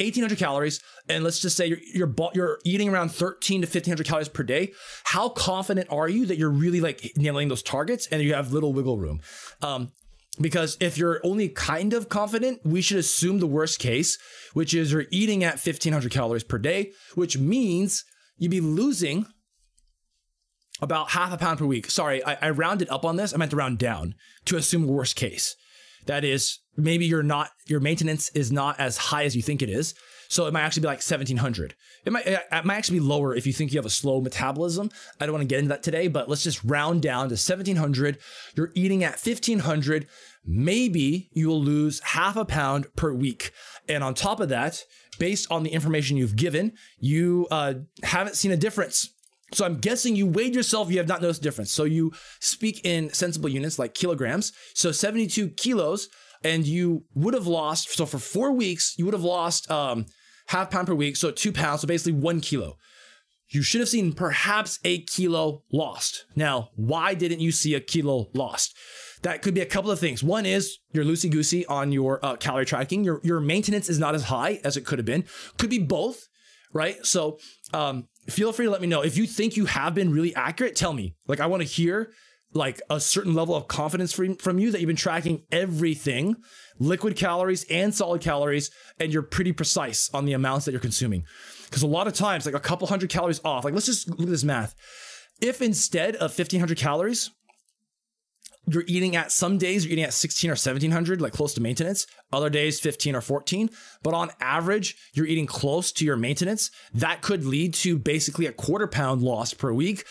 1800 0.00 0.38
calories, 0.38 0.80
and 1.08 1.24
let's 1.24 1.40
just 1.40 1.56
say 1.56 1.66
you're 1.66 1.78
you're, 1.92 2.14
you're 2.34 2.58
eating 2.64 2.88
around 2.88 3.10
13 3.10 3.62
to 3.62 3.66
1500 3.66 4.06
calories 4.06 4.28
per 4.28 4.42
day. 4.42 4.72
How 5.04 5.28
confident 5.28 5.88
are 5.90 6.08
you 6.08 6.26
that 6.26 6.38
you're 6.38 6.50
really 6.50 6.80
like 6.80 7.12
nailing 7.16 7.48
those 7.48 7.62
targets 7.62 8.06
and 8.08 8.22
you 8.22 8.34
have 8.34 8.52
little 8.52 8.72
wiggle 8.72 8.98
room? 8.98 9.20
Um, 9.62 9.92
because 10.40 10.76
if 10.80 10.96
you're 10.96 11.20
only 11.24 11.48
kind 11.48 11.92
of 11.92 12.08
confident, 12.08 12.60
we 12.64 12.80
should 12.80 12.98
assume 12.98 13.40
the 13.40 13.46
worst 13.46 13.78
case, 13.78 14.18
which 14.52 14.72
is 14.72 14.92
you're 14.92 15.06
eating 15.10 15.42
at 15.44 15.54
1500 15.54 16.12
calories 16.12 16.44
per 16.44 16.58
day, 16.58 16.92
which 17.14 17.38
means 17.38 18.04
you'd 18.36 18.50
be 18.50 18.60
losing 18.60 19.26
about 20.80 21.10
half 21.10 21.32
a 21.32 21.36
pound 21.36 21.58
per 21.58 21.66
week. 21.66 21.90
Sorry, 21.90 22.24
I, 22.24 22.34
I 22.34 22.50
rounded 22.50 22.88
up 22.88 23.04
on 23.04 23.16
this. 23.16 23.34
I 23.34 23.36
meant 23.36 23.50
to 23.50 23.56
round 23.56 23.78
down 23.78 24.14
to 24.44 24.56
assume 24.56 24.86
worst 24.86 25.16
case. 25.16 25.56
That 26.06 26.24
is, 26.24 26.58
maybe 26.76 27.06
you're 27.06 27.22
not 27.22 27.50
your 27.66 27.80
maintenance 27.80 28.30
is 28.30 28.50
not 28.50 28.78
as 28.80 28.96
high 28.96 29.24
as 29.24 29.36
you 29.36 29.42
think 29.42 29.62
it 29.62 29.70
is. 29.70 29.94
So 30.30 30.46
it 30.46 30.52
might 30.52 30.62
actually 30.62 30.82
be 30.82 30.88
like 30.88 30.98
1700. 30.98 31.74
It 32.04 32.12
might 32.12 32.26
it 32.26 32.64
might 32.64 32.76
actually 32.76 33.00
be 33.00 33.06
lower 33.06 33.34
if 33.34 33.46
you 33.46 33.52
think 33.52 33.72
you 33.72 33.78
have 33.78 33.86
a 33.86 33.90
slow 33.90 34.20
metabolism. 34.20 34.90
I 35.20 35.26
don't 35.26 35.32
want 35.32 35.42
to 35.42 35.48
get 35.48 35.58
into 35.58 35.70
that 35.70 35.82
today, 35.82 36.08
but 36.08 36.28
let's 36.28 36.44
just 36.44 36.62
round 36.64 37.02
down 37.02 37.28
to 37.28 37.34
1700. 37.34 38.18
You're 38.54 38.72
eating 38.74 39.04
at 39.04 39.12
1500. 39.12 40.06
Maybe 40.44 41.30
you 41.32 41.48
will 41.48 41.62
lose 41.62 42.00
half 42.00 42.36
a 42.36 42.44
pound 42.44 42.94
per 42.94 43.12
week. 43.12 43.52
And 43.88 44.04
on 44.04 44.14
top 44.14 44.40
of 44.40 44.50
that, 44.50 44.84
based 45.18 45.50
on 45.50 45.62
the 45.62 45.70
information 45.70 46.16
you've 46.16 46.36
given, 46.36 46.74
you 46.98 47.48
uh, 47.50 47.74
haven't 48.02 48.36
seen 48.36 48.52
a 48.52 48.56
difference 48.56 49.10
so 49.52 49.64
I'm 49.64 49.78
guessing 49.78 50.16
you 50.16 50.26
weighed 50.26 50.54
yourself, 50.54 50.90
you 50.90 50.98
have 50.98 51.08
not 51.08 51.22
noticed 51.22 51.42
difference. 51.42 51.72
So 51.72 51.84
you 51.84 52.12
speak 52.40 52.84
in 52.84 53.12
sensible 53.12 53.48
units 53.48 53.78
like 53.78 53.94
kilograms. 53.94 54.52
So 54.74 54.92
72 54.92 55.50
kilos, 55.50 56.08
and 56.44 56.66
you 56.66 57.04
would 57.14 57.34
have 57.34 57.46
lost, 57.46 57.90
so 57.90 58.06
for 58.06 58.18
four 58.18 58.52
weeks, 58.52 58.94
you 58.96 59.04
would 59.04 59.14
have 59.14 59.24
lost 59.24 59.70
um, 59.70 60.06
half 60.48 60.70
pound 60.70 60.86
per 60.86 60.94
week, 60.94 61.16
so 61.16 61.30
two 61.30 61.52
pounds, 61.52 61.80
so 61.80 61.86
basically 61.86 62.12
one 62.12 62.40
kilo. 62.40 62.76
You 63.50 63.62
should 63.62 63.80
have 63.80 63.88
seen 63.88 64.12
perhaps 64.12 64.78
a 64.84 65.02
kilo 65.04 65.62
lost. 65.72 66.26
Now, 66.36 66.70
why 66.76 67.14
didn't 67.14 67.40
you 67.40 67.50
see 67.50 67.74
a 67.74 67.80
kilo 67.80 68.28
lost? 68.34 68.76
That 69.22 69.42
could 69.42 69.54
be 69.54 69.62
a 69.62 69.66
couple 69.66 69.90
of 69.90 69.98
things. 69.98 70.22
One 70.22 70.46
is 70.46 70.78
you're 70.92 71.04
loosey 71.04 71.30
goosey 71.30 71.66
on 71.66 71.90
your 71.90 72.24
uh, 72.24 72.36
calorie 72.36 72.66
tracking. 72.66 73.04
Your 73.04 73.20
your 73.24 73.40
maintenance 73.40 73.88
is 73.88 73.98
not 73.98 74.14
as 74.14 74.24
high 74.24 74.60
as 74.64 74.76
it 74.76 74.84
could 74.84 74.98
have 74.98 75.06
been. 75.06 75.24
Could 75.56 75.70
be 75.70 75.78
both, 75.78 76.28
right? 76.72 77.04
So 77.04 77.38
um, 77.72 78.06
feel 78.30 78.52
free 78.52 78.66
to 78.66 78.70
let 78.70 78.80
me 78.80 78.86
know 78.86 79.02
if 79.02 79.16
you 79.16 79.26
think 79.26 79.56
you 79.56 79.66
have 79.66 79.94
been 79.94 80.12
really 80.12 80.34
accurate. 80.34 80.76
Tell 80.76 80.92
me. 80.92 81.14
Like 81.26 81.40
I 81.40 81.46
want 81.46 81.62
to 81.62 81.68
hear 81.68 82.12
like 82.54 82.80
a 82.88 82.98
certain 82.98 83.34
level 83.34 83.54
of 83.54 83.68
confidence 83.68 84.12
from, 84.12 84.36
from 84.36 84.58
you 84.58 84.70
that 84.70 84.80
you've 84.80 84.86
been 84.86 84.96
tracking 84.96 85.42
everything, 85.52 86.36
liquid 86.78 87.16
calories 87.16 87.64
and 87.70 87.94
solid 87.94 88.22
calories, 88.22 88.70
and 88.98 89.12
you're 89.12 89.22
pretty 89.22 89.52
precise 89.52 90.10
on 90.14 90.24
the 90.24 90.32
amounts 90.32 90.64
that 90.64 90.72
you're 90.72 90.80
consuming. 90.80 91.24
Because 91.66 91.82
a 91.82 91.86
lot 91.86 92.06
of 92.06 92.14
times, 92.14 92.46
like 92.46 92.54
a 92.54 92.60
couple 92.60 92.86
hundred 92.86 93.10
calories 93.10 93.40
off, 93.44 93.64
like 93.64 93.74
let's 93.74 93.86
just 93.86 94.08
look 94.08 94.20
at 94.20 94.28
this 94.28 94.44
math. 94.44 94.74
If 95.40 95.62
instead 95.62 96.16
of 96.16 96.36
1500 96.36 96.76
calories, 96.78 97.30
you're 98.72 98.84
eating 98.86 99.16
at 99.16 99.32
some 99.32 99.58
days 99.58 99.84
you're 99.84 99.92
eating 99.92 100.04
at 100.04 100.12
16 100.12 100.50
or 100.50 100.52
1700 100.52 101.20
like 101.20 101.32
close 101.32 101.54
to 101.54 101.60
maintenance. 101.60 102.06
Other 102.32 102.50
days 102.50 102.80
15 102.80 103.16
or 103.16 103.20
14 103.20 103.70
but 104.02 104.14
on 104.14 104.30
average 104.40 104.96
you're 105.14 105.26
eating 105.26 105.46
close 105.46 105.92
to 105.92 106.04
your 106.04 106.16
maintenance. 106.16 106.70
That 106.94 107.22
could 107.22 107.44
lead 107.44 107.74
to 107.74 107.98
basically 107.98 108.46
a 108.46 108.52
quarter 108.52 108.86
pound 108.86 109.22
loss 109.22 109.54
per 109.54 109.72
week. 109.72 110.04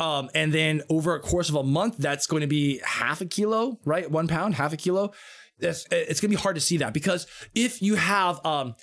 Um, 0.00 0.30
and 0.34 0.52
then 0.52 0.82
over 0.88 1.14
a 1.14 1.20
course 1.20 1.48
of 1.48 1.54
a 1.54 1.62
month 1.62 1.98
that's 1.98 2.26
going 2.26 2.40
to 2.40 2.46
be 2.46 2.80
half 2.84 3.20
a 3.20 3.26
kilo 3.26 3.78
right? 3.84 4.10
One 4.10 4.28
pound 4.28 4.54
half 4.54 4.72
a 4.72 4.76
kilo. 4.76 5.12
It's, 5.58 5.86
it's 5.90 6.20
going 6.20 6.30
to 6.30 6.36
be 6.36 6.42
hard 6.42 6.56
to 6.56 6.60
see 6.60 6.78
that 6.78 6.92
because 6.92 7.26
if 7.54 7.82
you 7.82 7.94
have 7.94 8.44
um, 8.44 8.74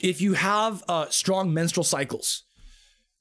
if 0.00 0.20
you 0.20 0.32
have 0.32 0.82
uh, 0.88 1.06
strong 1.10 1.52
menstrual 1.52 1.84
cycles 1.84 2.44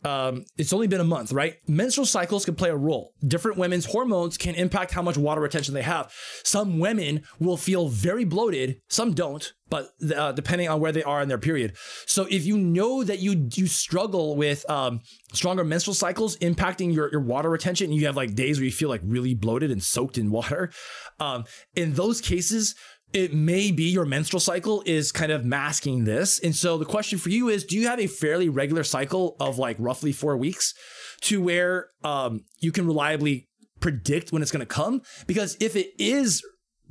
um, 0.04 0.46
it's 0.58 0.72
only 0.72 0.88
been 0.88 1.02
a 1.02 1.06
month, 1.06 1.32
right? 1.34 1.56
Menstrual 1.68 2.06
cycles 2.06 2.46
can 2.46 2.56
play 2.56 2.70
a 2.70 2.76
role. 2.76 3.14
Different 3.26 3.58
women's 3.58 3.86
hormones 3.86 4.38
can 4.38 4.56
impact 4.56 4.92
how 4.92 5.02
much 5.02 5.18
water 5.18 5.42
retention 5.42 5.74
they 5.74 5.82
have. 5.82 6.12
Some 6.44 6.80
women 6.80 7.24
will 7.40 7.58
feel 7.58 7.90
very 7.90 8.24
bloated, 8.24 8.82
some 8.88 9.14
don't, 9.14 9.52
but 9.70 9.90
uh, 10.16 10.32
depending 10.32 10.70
on 10.70 10.80
where 10.80 10.92
they 10.92 11.04
are 11.04 11.22
in 11.22 11.28
their 11.28 11.38
period. 11.38 11.76
So 12.06 12.26
if 12.30 12.46
you 12.46 12.58
know 12.58 13.04
that 13.04 13.20
you 13.20 13.50
you 13.54 13.68
struggle 13.68 14.36
with 14.36 14.68
um, 14.70 15.02
stronger 15.34 15.64
menstrual 15.64 15.94
cycles 15.96 16.38
impacting 16.38 16.94
your, 16.94 17.12
your 17.12 17.22
water 17.22 17.50
retention, 17.50 17.92
you 17.92 18.06
have 18.06 18.16
like 18.16 18.36
days 18.36 18.58
where 18.58 18.66
you 18.66 18.72
feel 18.72 18.90
like 18.90 19.02
really 19.04 19.36
bloated 19.36 19.70
and 19.70 19.84
soaked 19.84 20.18
in 20.18 20.32
water. 20.32 20.72
Um, 21.20 21.44
in 21.76 21.94
those 21.94 22.22
cases, 22.22 22.76
it 23.14 23.34
may 23.34 23.72
be 23.72 23.86
your 23.86 24.06
menstrual 24.06 24.40
cycle 24.40 24.84
is 24.86 25.12
kind 25.12 25.32
of 25.32 25.44
masking 25.44 26.04
this. 26.04 26.40
And 26.40 26.56
so 26.56 26.78
the 26.78 26.86
question 26.86 27.18
for 27.18 27.30
you 27.30 27.50
is 27.50 27.64
do 27.64 27.76
you 27.76 27.88
have 27.88 28.00
a 28.00 28.08
fairly 28.08 28.50
regular 28.50 28.84
cycle 28.84 29.36
of 29.40 29.58
like 29.58 29.78
roughly 29.80 30.12
four 30.12 30.38
weeks 30.38 30.74
to 31.22 31.42
where 31.42 31.88
um, 32.04 32.46
you 32.60 32.72
can 32.72 32.86
reliably 32.86 33.48
predict 33.80 34.32
when 34.32 34.42
it's 34.42 34.52
going 34.52 34.60
to 34.60 34.66
come? 34.66 35.02
Because 35.26 35.58
if 35.60 35.76
it 35.76 35.90
is 35.98 36.44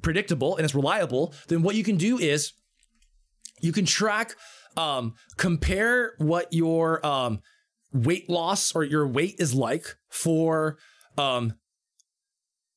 predictable 0.02 0.56
and 0.56 0.64
it's 0.64 0.74
reliable, 0.74 1.34
then 1.48 1.62
what 1.62 1.76
you 1.76 1.84
can 1.84 1.96
do 1.96 2.18
is 2.18 2.52
you 3.60 3.72
can 3.72 3.84
track, 3.84 4.34
um, 4.76 5.14
compare 5.36 6.14
what 6.18 6.52
your 6.52 7.04
um, 7.06 7.40
weight 7.92 8.28
loss 8.28 8.74
or 8.74 8.82
your 8.82 9.06
weight 9.06 9.36
is 9.38 9.54
like 9.54 9.96
for 10.08 10.78
um, 11.16 11.54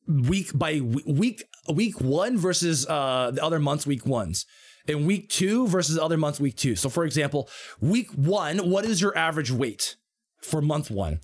week 0.07 0.51
by 0.53 0.79
week 0.79 1.43
week 1.69 1.99
one 2.01 2.37
versus 2.37 2.87
uh, 2.87 3.31
the 3.31 3.43
other 3.43 3.59
months 3.59 3.85
week 3.85 4.05
ones. 4.05 4.45
And 4.87 5.05
week 5.05 5.29
two 5.29 5.67
versus 5.67 5.97
other 5.97 6.17
months 6.17 6.39
week 6.39 6.57
two. 6.57 6.75
So 6.75 6.89
for 6.89 7.05
example 7.05 7.49
week 7.79 8.11
one 8.11 8.57
what 8.69 8.85
is 8.85 9.01
your 9.01 9.15
average 9.17 9.51
weight 9.51 9.95
for 10.41 10.61
month 10.61 10.89
one? 10.89 11.19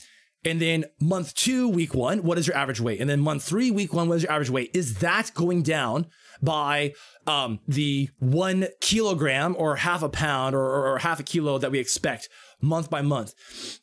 And 0.45 0.61
then 0.61 0.85
month 1.01 1.33
two 1.33 1.67
week 1.67 1.93
one 1.93 2.23
what 2.23 2.37
is 2.37 2.47
your 2.47 2.55
average 2.55 2.79
weight? 2.79 3.01
And 3.01 3.09
then 3.09 3.19
month 3.19 3.43
three 3.43 3.71
week 3.71 3.93
one 3.93 4.09
what 4.09 4.17
is 4.17 4.23
your 4.23 4.31
average 4.31 4.51
weight? 4.51 4.71
Is 4.73 4.99
that 4.99 5.31
going 5.33 5.63
down 5.63 6.05
by 6.41 6.93
um, 7.25 7.59
the 7.67 8.09
one 8.19 8.67
kilogram 8.79 9.55
or 9.57 9.77
half 9.77 10.03
a 10.03 10.09
pound 10.09 10.55
or, 10.55 10.61
or, 10.61 10.93
or 10.93 10.97
half 10.99 11.19
a 11.19 11.23
kilo 11.23 11.57
that 11.57 11.71
we 11.71 11.79
expect 11.79 12.29
month 12.61 12.89
by 12.89 13.01
month. 13.01 13.33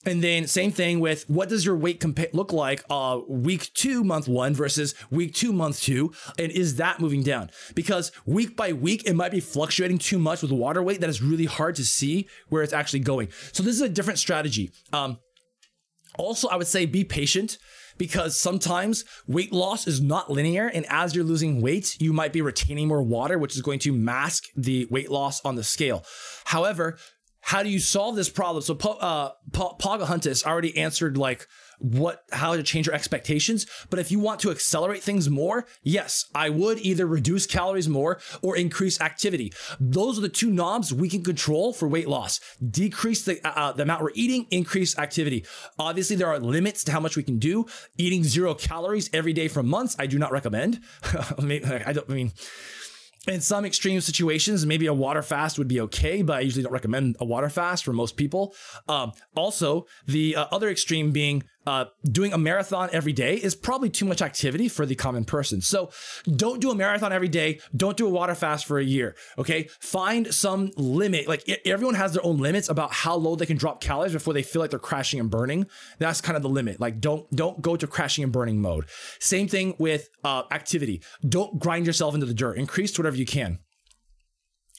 And 0.04 0.22
then 0.22 0.46
same 0.46 0.72
thing 0.72 1.00
with 1.00 1.28
what 1.28 1.48
does 1.48 1.64
your 1.64 1.76
weight 1.76 2.00
compa- 2.00 2.32
look 2.34 2.52
like 2.52 2.84
uh, 2.90 3.20
week 3.28 3.70
two, 3.74 4.04
month 4.04 4.28
one 4.28 4.54
versus 4.54 4.94
week 5.10 5.34
two, 5.34 5.52
month 5.52 5.80
two, 5.80 6.12
and 6.38 6.50
is 6.50 6.76
that 6.76 7.00
moving 7.00 7.22
down? 7.22 7.50
Because 7.74 8.12
week 8.26 8.56
by 8.56 8.72
week, 8.72 9.04
it 9.06 9.14
might 9.14 9.32
be 9.32 9.40
fluctuating 9.40 9.98
too 9.98 10.18
much 10.18 10.42
with 10.42 10.52
water 10.52 10.82
weight 10.82 11.00
that 11.00 11.10
is 11.10 11.22
really 11.22 11.46
hard 11.46 11.74
to 11.76 11.84
see 11.84 12.28
where 12.48 12.62
it's 12.62 12.72
actually 12.72 13.00
going. 13.00 13.28
So 13.52 13.62
this 13.62 13.74
is 13.74 13.82
a 13.82 13.88
different 13.88 14.18
strategy. 14.18 14.72
Um, 14.92 15.18
also, 16.18 16.48
I 16.48 16.56
would 16.56 16.66
say 16.66 16.86
be 16.86 17.04
patient 17.04 17.58
because 17.98 18.38
sometimes 18.38 19.04
weight 19.26 19.52
loss 19.52 19.86
is 19.86 20.00
not 20.00 20.30
linear. 20.30 20.66
And 20.66 20.86
as 20.88 21.14
you're 21.14 21.24
losing 21.24 21.60
weight, 21.60 21.96
you 22.00 22.12
might 22.12 22.32
be 22.32 22.40
retaining 22.40 22.88
more 22.88 23.02
water, 23.02 23.38
which 23.38 23.54
is 23.54 23.62
going 23.62 23.78
to 23.80 23.92
mask 23.92 24.44
the 24.56 24.86
weight 24.90 25.10
loss 25.10 25.44
on 25.44 25.54
the 25.54 25.64
scale. 25.64 26.04
However, 26.44 26.98
how 27.44 27.62
do 27.62 27.68
you 27.68 27.78
solve 27.78 28.16
this 28.16 28.30
problem? 28.30 28.62
So, 28.62 28.74
uh, 28.74 29.32
Pocahontas 29.52 30.44
already 30.44 30.76
answered 30.78 31.18
like 31.18 31.46
what 31.78 32.24
how 32.32 32.56
to 32.56 32.62
change 32.62 32.86
your 32.86 32.94
expectations. 32.94 33.66
But 33.90 33.98
if 33.98 34.10
you 34.10 34.18
want 34.18 34.40
to 34.40 34.50
accelerate 34.50 35.02
things 35.02 35.28
more, 35.28 35.66
yes, 35.82 36.24
I 36.34 36.48
would 36.48 36.78
either 36.78 37.06
reduce 37.06 37.46
calories 37.46 37.88
more 37.88 38.18
or 38.42 38.56
increase 38.56 38.98
activity. 39.00 39.52
Those 39.78 40.18
are 40.18 40.22
the 40.22 40.28
two 40.30 40.50
knobs 40.50 40.94
we 40.94 41.08
can 41.08 41.22
control 41.22 41.74
for 41.74 41.86
weight 41.86 42.08
loss. 42.08 42.40
Decrease 42.66 43.24
the 43.24 43.46
uh, 43.46 43.52
uh 43.54 43.72
the 43.72 43.82
amount 43.82 44.02
we're 44.02 44.10
eating, 44.14 44.46
increase 44.50 44.98
activity. 44.98 45.44
Obviously, 45.78 46.16
there 46.16 46.28
are 46.28 46.38
limits 46.38 46.82
to 46.84 46.92
how 46.92 47.00
much 47.00 47.16
we 47.16 47.22
can 47.22 47.38
do. 47.38 47.66
Eating 47.98 48.24
zero 48.24 48.54
calories 48.54 49.10
every 49.12 49.34
day 49.34 49.48
for 49.48 49.62
months, 49.62 49.94
I 49.98 50.06
do 50.06 50.18
not 50.18 50.32
recommend. 50.32 50.80
I 51.38 51.42
mean, 51.42 52.32
In 53.26 53.40
some 53.40 53.64
extreme 53.64 54.00
situations, 54.02 54.66
maybe 54.66 54.86
a 54.86 54.92
water 54.92 55.22
fast 55.22 55.58
would 55.58 55.68
be 55.68 55.80
okay, 55.80 56.20
but 56.20 56.36
I 56.36 56.40
usually 56.40 56.62
don't 56.62 56.72
recommend 56.72 57.16
a 57.20 57.24
water 57.24 57.48
fast 57.48 57.84
for 57.84 57.92
most 57.92 58.16
people. 58.16 58.54
Um, 58.86 59.12
also, 59.34 59.86
the 60.06 60.36
uh, 60.36 60.46
other 60.52 60.68
extreme 60.68 61.10
being 61.10 61.42
uh, 61.66 61.86
doing 62.04 62.32
a 62.32 62.38
marathon 62.38 62.88
every 62.92 63.12
day 63.12 63.36
is 63.36 63.54
probably 63.54 63.90
too 63.90 64.04
much 64.04 64.22
activity 64.22 64.68
for 64.68 64.86
the 64.86 64.94
common 64.94 65.24
person. 65.24 65.60
So 65.60 65.90
don't 66.24 66.60
do 66.60 66.70
a 66.70 66.74
marathon 66.74 67.12
every 67.12 67.28
day. 67.28 67.60
Don't 67.74 67.96
do 67.96 68.06
a 68.06 68.10
water 68.10 68.34
fast 68.34 68.66
for 68.66 68.78
a 68.78 68.84
year. 68.84 69.16
Okay. 69.38 69.68
Find 69.80 70.32
some 70.32 70.70
limit. 70.76 71.28
Like 71.28 71.48
everyone 71.64 71.94
has 71.94 72.12
their 72.12 72.24
own 72.24 72.38
limits 72.38 72.68
about 72.68 72.92
how 72.92 73.16
low 73.16 73.36
they 73.36 73.46
can 73.46 73.56
drop 73.56 73.80
calories 73.80 74.12
before 74.12 74.34
they 74.34 74.42
feel 74.42 74.60
like 74.60 74.70
they're 74.70 74.78
crashing 74.78 75.20
and 75.20 75.30
burning. 75.30 75.66
That's 75.98 76.20
kind 76.20 76.36
of 76.36 76.42
the 76.42 76.48
limit. 76.48 76.80
Like 76.80 77.00
don't, 77.00 77.30
don't 77.30 77.60
go 77.62 77.76
to 77.76 77.86
crashing 77.86 78.24
and 78.24 78.32
burning 78.32 78.60
mode. 78.60 78.86
Same 79.18 79.48
thing 79.48 79.74
with 79.78 80.08
uh, 80.22 80.42
activity. 80.50 81.02
Don't 81.26 81.58
grind 81.58 81.86
yourself 81.86 82.14
into 82.14 82.26
the 82.26 82.34
dirt. 82.34 82.58
Increase 82.58 82.92
to 82.92 83.00
whatever 83.00 83.16
you 83.16 83.26
can. 83.26 83.58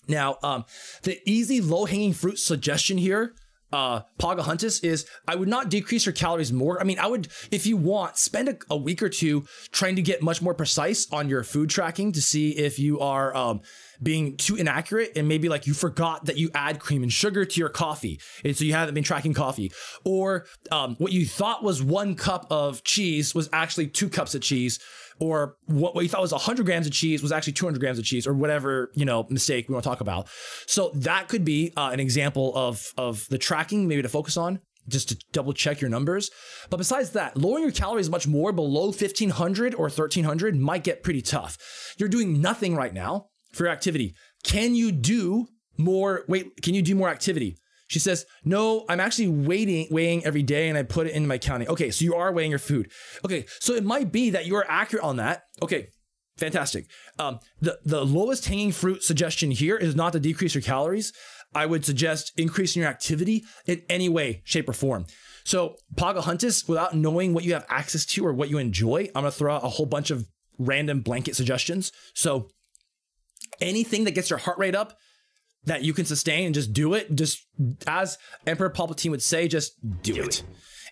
Now, 0.08 0.38
um, 0.43 0.65
the 1.04 1.19
easy 1.26 1.62
low 1.62 1.86
hanging 1.86 2.13
fruit 2.13 2.38
suggestion 2.38 2.98
here 2.98 3.34
uh, 3.75 4.03
Pagahuntus 4.19 4.83
is 4.85 5.05
I 5.27 5.35
would 5.35 5.49
not 5.49 5.69
decrease 5.69 6.05
your 6.05 6.13
calories 6.13 6.53
more. 6.53 6.79
I 6.79 6.85
mean, 6.85 6.97
I 6.97 7.07
would, 7.07 7.27
if 7.51 7.65
you 7.65 7.75
want, 7.75 8.17
spend 8.17 8.47
a, 8.47 8.57
a, 8.69 8.77
week 8.77 9.03
or 9.03 9.09
two 9.09 9.45
trying 9.71 9.97
to 9.97 10.01
get 10.01 10.21
much 10.21 10.41
more 10.41 10.53
precise 10.53 11.11
on 11.11 11.27
your 11.27 11.43
food 11.43 11.69
tracking 11.69 12.13
to 12.13 12.21
see 12.21 12.51
if 12.51 12.79
you 12.79 13.01
are 13.01 13.35
um, 13.35 13.61
being 14.01 14.38
too 14.38 14.55
inaccurate 14.55 15.12
and 15.15 15.27
maybe 15.27 15.49
like 15.49 15.67
you 15.67 15.73
forgot 15.73 16.25
that 16.25 16.38
you 16.38 16.49
add 16.53 16.79
cream 16.79 17.03
and 17.03 17.12
sugar 17.12 17.45
to 17.45 17.60
your 17.60 17.69
coffee. 17.69 18.19
And 18.43 18.55
so 18.55 18.63
you 18.63 18.73
haven't 18.73 18.95
been 18.95 19.03
tracking 19.03 19.34
coffee. 19.34 19.71
Or 20.03 20.45
um, 20.71 20.95
what 20.97 21.12
you 21.12 21.25
thought 21.25 21.63
was 21.63 21.81
one 21.81 22.15
cup 22.15 22.47
of 22.49 22.84
cheese 22.84 23.34
was 23.34 23.49
actually 23.53 23.88
two 23.88 24.10
cups 24.10 24.36
of 24.36 24.41
cheese 24.41 24.79
or 25.19 25.55
what, 25.65 25.95
what 25.95 26.01
you 26.01 26.10
thought 26.10 26.21
was 26.21 26.31
100 26.31 26.65
grams 26.65 26.88
of 26.88 26.93
cheese 26.93 27.21
was 27.21 27.31
actually 27.31 27.53
200 27.53 27.79
grams 27.79 27.97
of 27.97 28.05
cheese 28.05 28.27
or 28.27 28.34
whatever 28.34 28.91
you 28.95 29.05
know 29.05 29.25
mistake 29.29 29.67
we 29.67 29.73
want 29.73 29.84
to 29.84 29.89
talk 29.89 30.01
about 30.01 30.27
so 30.67 30.91
that 30.93 31.27
could 31.27 31.45
be 31.45 31.71
uh, 31.77 31.89
an 31.91 31.99
example 31.99 32.51
of 32.55 32.91
of 32.97 33.25
the 33.29 33.38
tracking 33.38 33.88
maybe 33.88 34.01
to 34.01 34.10
focus 34.10 34.38
on 34.38 34.60
just 34.88 35.10
to 35.10 35.17
double 35.31 35.53
check 35.53 35.81
your 35.81 35.89
numbers 35.89 36.29
but 36.69 36.77
besides 36.77 37.12
that 37.12 37.36
lowering 37.38 37.63
your 37.63 37.71
calories 37.71 38.10
much 38.10 38.27
more 38.27 38.51
below 38.51 38.88
1500 38.88 39.73
or 39.75 39.84
1300 39.84 40.55
might 40.55 40.84
get 40.84 41.03
pretty 41.03 41.21
tough 41.21 41.58
you're 41.97 42.10
doing 42.10 42.41
nothing 42.41 42.75
right 42.75 42.93
now 42.93 43.27
for 43.56 43.63
your 43.63 43.74
activity 43.74 44.13
can 44.44 44.76
you 44.76 44.91
do 44.91 45.48
more 45.78 46.24
wait 46.28 46.62
can 46.62 46.74
you 46.74 46.82
do 46.82 46.96
more 46.96 47.10
activity 47.10 47.58
she 47.88 48.00
says, 48.00 48.26
No, 48.44 48.86
I'm 48.89 49.00
actually 49.00 49.28
waiting, 49.28 49.88
weighing 49.91 50.26
every 50.26 50.44
day 50.44 50.70
and 50.70 50.78
I 50.78 50.84
put 50.84 51.08
it 51.08 51.13
in 51.13 51.28
my 51.28 51.38
counting. 51.38 51.68
Okay, 51.68 51.91
so 51.91 52.04
you 52.04 52.15
are 52.15 52.32
weighing 52.32 52.50
your 52.50 52.60
food. 52.60 52.91
Okay, 53.24 53.46
so 53.60 53.74
it 53.74 53.84
might 53.84 54.12
be 54.12 54.32
that 54.32 54.46
you 54.46 54.56
are 54.56 54.65
accurate 54.68 55.04
on 55.04 55.18
that. 55.18 55.44
Okay, 55.62 55.88
fantastic. 56.38 56.88
Um, 57.20 57.39
the, 57.62 57.80
the 57.86 58.04
lowest 58.04 58.46
hanging 58.48 58.72
fruit 58.72 59.04
suggestion 59.04 59.52
here 59.52 59.78
is 59.78 59.96
not 59.96 60.13
to 60.13 60.20
decrease 60.20 60.56
your 60.56 60.62
calories. 60.62 61.13
I 61.54 61.65
would 61.65 61.86
suggest 61.86 62.34
increasing 62.38 62.82
your 62.82 62.89
activity 62.89 63.46
in 63.65 63.84
any 63.89 64.10
way, 64.10 64.41
shape, 64.44 64.68
or 64.68 64.74
form. 64.74 65.06
So, 65.46 65.78
Pagahuntus, 65.94 66.68
without 66.68 66.96
knowing 66.96 67.34
what 67.34 67.44
you 67.44 67.54
have 67.54 67.65
access 67.70 68.06
to 68.08 68.26
or 68.26 68.34
what 68.34 68.50
you 68.50 68.58
enjoy, 68.58 69.10
I'm 69.15 69.22
gonna 69.22 69.32
throw 69.32 69.56
out 69.56 69.63
a 69.63 69.70
whole 69.70 69.86
bunch 69.86 70.10
of 70.10 70.26
random 70.58 71.02
blanket 71.02 71.36
suggestions. 71.36 71.91
So, 72.13 72.50
anything 73.62 74.04
that 74.06 74.12
gets 74.12 74.30
your 74.30 74.39
heart 74.39 74.58
rate 74.58 74.76
up, 74.76 74.98
that 75.65 75.84
you 75.84 75.94
can 75.94 76.06
sustain 76.06 76.46
and 76.46 76.56
just 76.56 76.74
do 76.74 76.94
it. 76.94 77.13
Just 77.15 77.46
as 77.88 78.18
Emperor 78.46 78.70
Palpatine 78.70 79.12
would 79.12 79.22
say, 79.22 79.48
just 79.48 79.76
do, 80.02 80.13
do 80.13 80.22
it. 80.24 80.28
it. 80.28 80.44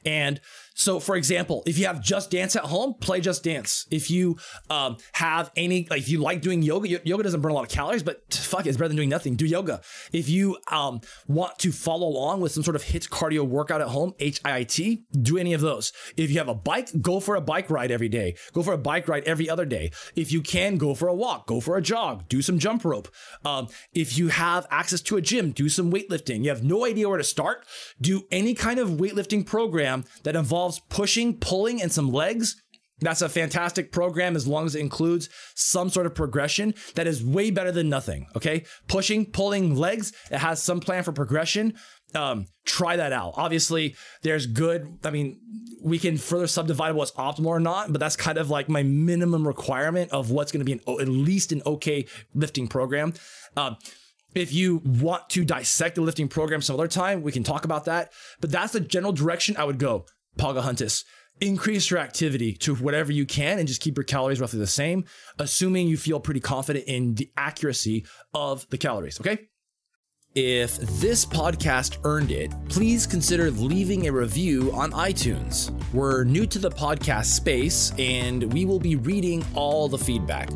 And 0.06 0.40
so, 0.76 1.00
for 1.00 1.16
example, 1.16 1.62
if 1.68 1.78
you 1.78 1.86
have 1.86 2.02
Just 2.02 2.32
Dance 2.32 2.56
at 2.56 2.64
home, 2.64 2.96
play 2.96 3.22
Just 3.22 3.44
Dance. 3.44 3.86
If 3.92 4.10
you 4.10 4.38
um, 4.72 4.98
have 5.12 5.52
any, 5.56 5.88
like, 5.88 6.00
if 6.00 6.10
you 6.10 6.20
like 6.20 6.42
doing 6.42 6.64
yoga, 6.64 7.00
yoga 7.06 7.22
doesn't 7.22 7.42
burn 7.42 7.52
a 7.52 7.54
lot 7.54 7.64
of 7.64 7.70
calories, 7.70 8.02
but 8.02 8.24
fuck, 8.34 8.66
it, 8.66 8.70
it's 8.70 8.78
better 8.78 8.88
than 8.88 8.98
doing 8.98 9.10
nothing. 9.10 9.36
Do 9.36 9.46
yoga. 9.46 9.82
If 10.12 10.30
you 10.30 10.58
um, 10.72 11.02
want 11.28 11.60
to 11.60 11.72
follow 11.72 12.08
along 12.08 12.42
with 12.42 12.54
some 12.54 12.64
sort 12.64 12.76
of 12.76 12.84
HIIT 12.84 13.10
cardio 13.10 13.44
workout 13.48 13.82
at 13.82 13.90
home, 13.90 14.14
H 14.18 14.42
I 14.44 14.58
I 14.58 14.64
T, 14.64 15.06
do 15.22 15.38
any 15.38 15.54
of 15.54 15.62
those. 15.62 15.94
If 16.18 16.32
you 16.32 16.40
have 16.40 16.50
a 16.50 16.56
bike, 16.56 16.90
go 17.02 17.20
for 17.20 17.36
a 17.36 17.42
bike 17.42 17.70
ride 17.70 17.92
every 17.92 18.10
day. 18.10 18.36
Go 18.52 18.64
for 18.64 18.74
a 18.74 18.78
bike 18.78 19.08
ride 19.08 19.26
every 19.26 19.48
other 19.48 19.66
day. 19.66 19.92
If 20.16 20.32
you 20.32 20.42
can, 20.42 20.78
go 20.78 20.96
for 20.96 21.08
a 21.08 21.14
walk, 21.14 21.46
go 21.46 21.60
for 21.60 21.78
a 21.78 21.84
jog, 21.84 22.28
do 22.30 22.42
some 22.42 22.58
jump 22.58 22.84
rope. 22.84 23.10
Um, 23.46 23.68
if 23.94 24.18
you 24.18 24.30
have 24.30 24.66
access 24.72 25.02
to 25.02 25.18
a 25.18 25.22
gym, 25.22 25.52
do 25.52 25.70
some 25.70 25.92
weightlifting. 25.92 26.44
You 26.44 26.50
have 26.50 26.64
no 26.64 26.84
idea 26.84 27.08
where 27.08 27.20
to 27.20 27.24
start, 27.24 27.68
do 28.02 28.24
any 28.32 28.56
kind 28.56 28.80
of 28.80 28.90
weightlifting 28.90 29.46
program 29.46 29.93
that 30.24 30.36
involves 30.36 30.80
pushing, 30.90 31.38
pulling, 31.38 31.82
and 31.82 31.92
some 31.92 32.12
legs, 32.12 32.56
that's 33.00 33.22
a 33.22 33.30
fantastic 33.30 33.92
program 33.92 34.36
as 34.36 34.48
long 34.48 34.66
as 34.66 34.76
it 34.76 34.80
includes 34.80 35.30
some 35.56 35.90
sort 35.90 36.06
of 36.06 36.16
progression 36.16 36.74
that 36.96 37.08
is 37.08 37.24
way 37.24 37.52
better 37.52 37.72
than 37.72 37.90
nothing. 37.90 38.28
Okay. 38.36 38.66
Pushing, 38.88 39.26
pulling 39.26 39.76
legs, 39.76 40.14
it 40.32 40.38
has 40.38 40.62
some 40.64 40.80
plan 40.80 41.04
for 41.04 41.12
progression. 41.12 41.74
Um, 42.16 42.46
try 42.66 42.96
that 42.96 43.12
out. 43.12 43.34
Obviously, 43.36 43.96
there's 44.22 44.46
good. 44.46 45.00
I 45.04 45.10
mean, 45.10 45.40
we 45.84 45.98
can 46.00 46.18
further 46.18 46.48
subdivide 46.48 46.96
what's 46.96 47.12
optimal 47.14 47.48
or 47.48 47.60
not, 47.60 47.92
but 47.92 48.00
that's 48.00 48.16
kind 48.16 48.38
of 48.38 48.50
like 48.50 48.70
my 48.70 48.84
minimum 48.84 49.48
requirement 49.48 50.12
of 50.12 50.30
what's 50.30 50.52
going 50.52 50.64
to 50.64 50.66
be 50.66 50.74
an, 50.74 51.02
at 51.02 51.08
least 51.08 51.52
an 51.52 51.64
okay 51.66 52.06
lifting 52.36 52.68
program. 52.68 53.14
Um, 53.58 53.78
if 54.36 54.54
you 54.54 54.82
want 54.84 55.30
to 55.30 55.46
dissect 55.46 55.96
the 55.96 56.02
lifting 56.02 56.28
program 56.28 56.62
some 56.62 56.76
other 56.76 56.88
time, 56.88 57.22
we 57.22 57.32
can 57.32 57.44
talk 57.44 57.66
about 57.66 57.86
that. 57.86 58.12
But 58.42 58.52
that's 58.52 58.74
the 58.74 58.80
general 58.80 59.14
direction 59.14 59.56
I 59.58 59.64
would 59.64 59.80
go. 59.80 60.06
Pagahuntus. 60.38 61.04
Increase 61.42 61.90
your 61.90 62.00
activity 62.00 62.54
to 62.58 62.76
whatever 62.76 63.12
you 63.12 63.26
can 63.26 63.60
and 63.60 63.68
just 63.68 63.82
keep 63.82 63.98
your 63.98 64.04
calories 64.04 64.40
roughly 64.40 64.60
the 64.60 64.68
same, 64.68 65.06
assuming 65.40 65.88
you 65.88 65.98
feel 65.98 66.20
pretty 66.20 66.40
confident 66.40 66.86
in 66.86 67.16
the 67.16 67.32
accuracy 67.36 68.06
of 68.34 68.68
the 68.70 68.78
calories. 68.78 69.20
Okay. 69.20 69.50
If 70.36 70.78
this 71.00 71.26
podcast 71.26 72.00
earned 72.06 72.32
it, 72.32 72.52
please 72.68 73.06
consider 73.06 73.52
leaving 73.52 74.08
a 74.08 74.12
review 74.12 74.72
on 74.74 74.92
iTunes. 74.92 75.72
We're 75.94 76.24
new 76.24 76.48
to 76.48 76.58
the 76.58 76.72
podcast 76.72 77.26
space 77.26 77.94
and 78.00 78.52
we 78.52 78.66
will 78.66 78.80
be 78.80 78.96
reading 78.96 79.46
all 79.54 79.88
the 79.88 79.98
feedback. 79.98 80.50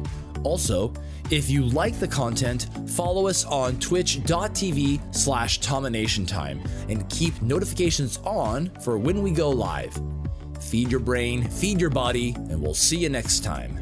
Also, 0.43 0.93
if 1.29 1.49
you 1.49 1.63
like 1.63 1.99
the 1.99 2.07
content, 2.07 2.67
follow 2.89 3.27
us 3.27 3.43
on 3.45 3.79
twitch.tv 3.79 5.15
slash 5.15 5.59
Time 5.59 6.63
and 6.89 7.09
keep 7.09 7.41
notifications 7.41 8.17
on 8.23 8.69
for 8.81 8.97
when 8.97 9.21
we 9.21 9.31
go 9.31 9.49
live. 9.49 9.99
Feed 10.61 10.89
your 10.89 10.99
brain, 10.99 11.43
feed 11.49 11.79
your 11.79 11.89
body, 11.89 12.33
and 12.35 12.61
we'll 12.61 12.73
see 12.73 12.97
you 12.97 13.09
next 13.09 13.43
time. 13.43 13.77